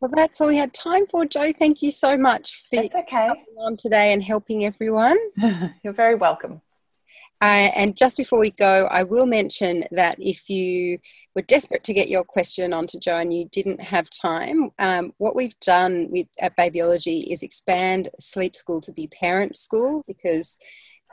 Well, 0.00 0.10
that's 0.14 0.40
all 0.40 0.48
we 0.48 0.56
had 0.56 0.72
time 0.72 1.06
for, 1.08 1.24
Jo. 1.24 1.52
Thank 1.52 1.82
you 1.82 1.90
so 1.90 2.16
much 2.16 2.64
for 2.70 2.76
that's 2.76 2.94
okay. 2.94 3.26
coming 3.26 3.44
on 3.58 3.76
today 3.76 4.12
and 4.12 4.22
helping 4.22 4.64
everyone. 4.64 5.18
You're 5.82 5.92
very 5.92 6.14
welcome. 6.14 6.60
Uh, 7.40 7.70
and 7.74 7.96
just 7.96 8.16
before 8.16 8.38
we 8.38 8.50
go, 8.50 8.86
I 8.90 9.04
will 9.04 9.26
mention 9.26 9.84
that 9.92 10.16
if 10.18 10.48
you 10.48 10.98
were 11.34 11.42
desperate 11.42 11.84
to 11.84 11.94
get 11.94 12.08
your 12.08 12.24
question 12.24 12.72
onto 12.72 12.98
Jo 12.98 13.16
and 13.16 13.32
you 13.32 13.48
didn't 13.50 13.80
have 13.80 14.10
time, 14.10 14.70
um, 14.78 15.12
what 15.18 15.36
we've 15.36 15.58
done 15.60 16.08
with 16.10 16.26
at 16.40 16.56
Babyology 16.56 17.32
is 17.32 17.42
expand 17.42 18.10
Sleep 18.18 18.56
School 18.56 18.80
to 18.80 18.92
be 18.92 19.06
parent 19.06 19.56
school 19.56 20.04
because 20.06 20.58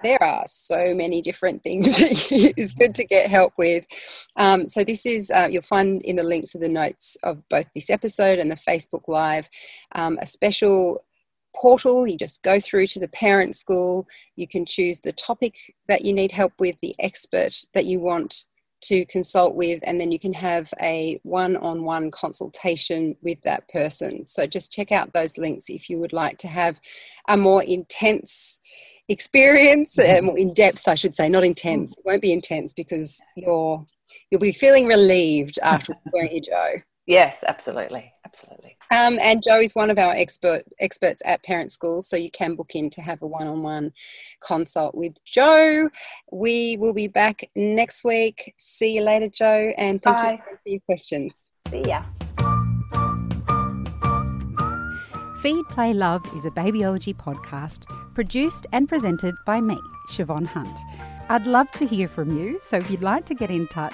there 0.03 0.21
are 0.21 0.43
so 0.47 0.93
many 0.93 1.21
different 1.21 1.63
things 1.63 1.87
it's 1.99 2.73
good 2.73 2.95
to 2.95 3.05
get 3.05 3.29
help 3.29 3.53
with. 3.57 3.85
Um, 4.35 4.67
so 4.67 4.83
this 4.83 5.05
is 5.05 5.31
uh, 5.31 5.47
you'll 5.49 5.61
find 5.61 6.01
in 6.01 6.15
the 6.15 6.23
links 6.23 6.55
of 6.55 6.61
the 6.61 6.69
notes 6.69 7.17
of 7.23 7.47
both 7.49 7.67
this 7.73 7.89
episode 7.89 8.39
and 8.39 8.51
the 8.51 8.57
Facebook 8.57 9.07
Live 9.07 9.49
um, 9.93 10.17
a 10.21 10.25
special 10.25 11.01
portal. 11.55 12.07
You 12.07 12.17
just 12.17 12.43
go 12.43 12.59
through 12.59 12.87
to 12.87 12.99
the 12.99 13.07
parent 13.07 13.55
school. 13.55 14.07
You 14.35 14.47
can 14.47 14.65
choose 14.65 14.99
the 14.99 15.13
topic 15.13 15.55
that 15.87 16.05
you 16.05 16.13
need 16.13 16.31
help 16.31 16.53
with, 16.59 16.75
the 16.81 16.95
expert 16.99 17.55
that 17.73 17.85
you 17.85 17.99
want 17.99 18.45
to 18.81 19.05
consult 19.05 19.55
with, 19.55 19.79
and 19.87 19.99
then 19.99 20.11
you 20.11 20.19
can 20.19 20.33
have 20.33 20.71
a 20.81 21.19
one 21.23 21.55
on 21.57 21.83
one 21.83 22.11
consultation 22.11 23.15
with 23.21 23.41
that 23.41 23.67
person. 23.69 24.27
So 24.27 24.45
just 24.45 24.71
check 24.71 24.91
out 24.91 25.13
those 25.13 25.37
links 25.37 25.65
if 25.69 25.89
you 25.89 25.97
would 25.99 26.13
like 26.13 26.37
to 26.39 26.47
have 26.47 26.79
a 27.27 27.35
more 27.35 27.63
intense 27.63 28.59
experience, 29.09 29.97
uh, 29.97 30.21
more 30.21 30.37
in 30.37 30.53
depth, 30.53 30.87
I 30.87 30.95
should 30.95 31.15
say, 31.15 31.29
not 31.29 31.43
intense. 31.43 31.93
It 31.97 32.05
won't 32.05 32.21
be 32.21 32.33
intense 32.33 32.73
because 32.73 33.21
you're 33.35 33.85
you'll 34.29 34.41
be 34.41 34.51
feeling 34.51 34.87
relieved 34.87 35.57
after, 35.63 35.93
won't 36.13 36.31
you, 36.31 36.41
Jo? 36.41 36.75
Yes, 37.07 37.37
absolutely, 37.47 38.11
absolutely. 38.25 38.74
Um, 38.91 39.17
and 39.21 39.43
is 39.45 39.75
one 39.75 39.89
of 39.89 39.97
our 39.97 40.13
expert 40.13 40.63
experts 40.79 41.21
at 41.25 41.43
Parent 41.43 41.71
School, 41.71 42.03
so 42.03 42.15
you 42.17 42.31
can 42.31 42.55
book 42.55 42.71
in 42.75 42.89
to 42.91 43.01
have 43.01 43.21
a 43.21 43.27
one-on-one 43.27 43.93
consult 44.41 44.95
with 44.95 45.13
Jo. 45.25 45.89
We 46.31 46.77
will 46.77 46.93
be 46.93 47.07
back 47.07 47.49
next 47.55 48.03
week. 48.03 48.53
See 48.57 48.95
you 48.95 49.01
later, 49.01 49.29
Jo, 49.29 49.73
and 49.77 50.01
thank 50.01 50.15
Bye. 50.15 50.31
you 50.31 50.57
for 50.57 50.69
your 50.69 50.79
questions. 50.81 51.49
See 51.69 51.83
ya. 51.87 52.03
Feed, 55.41 55.67
Play, 55.69 55.93
Love 55.93 56.23
is 56.35 56.45
a 56.45 56.51
babyology 56.51 57.15
podcast 57.15 57.83
produced 58.15 58.65
and 58.71 58.89
presented 58.89 59.35
by 59.45 59.61
me, 59.61 59.77
Siobhan 60.09 60.47
Hunt. 60.47 60.79
I'd 61.29 61.45
love 61.47 61.69
to 61.71 61.85
hear 61.85 62.07
from 62.07 62.35
you, 62.37 62.59
so 62.63 62.77
if 62.77 62.89
you'd 62.89 63.01
like 63.01 63.25
to 63.25 63.35
get 63.35 63.51
in 63.51 63.67
touch, 63.67 63.93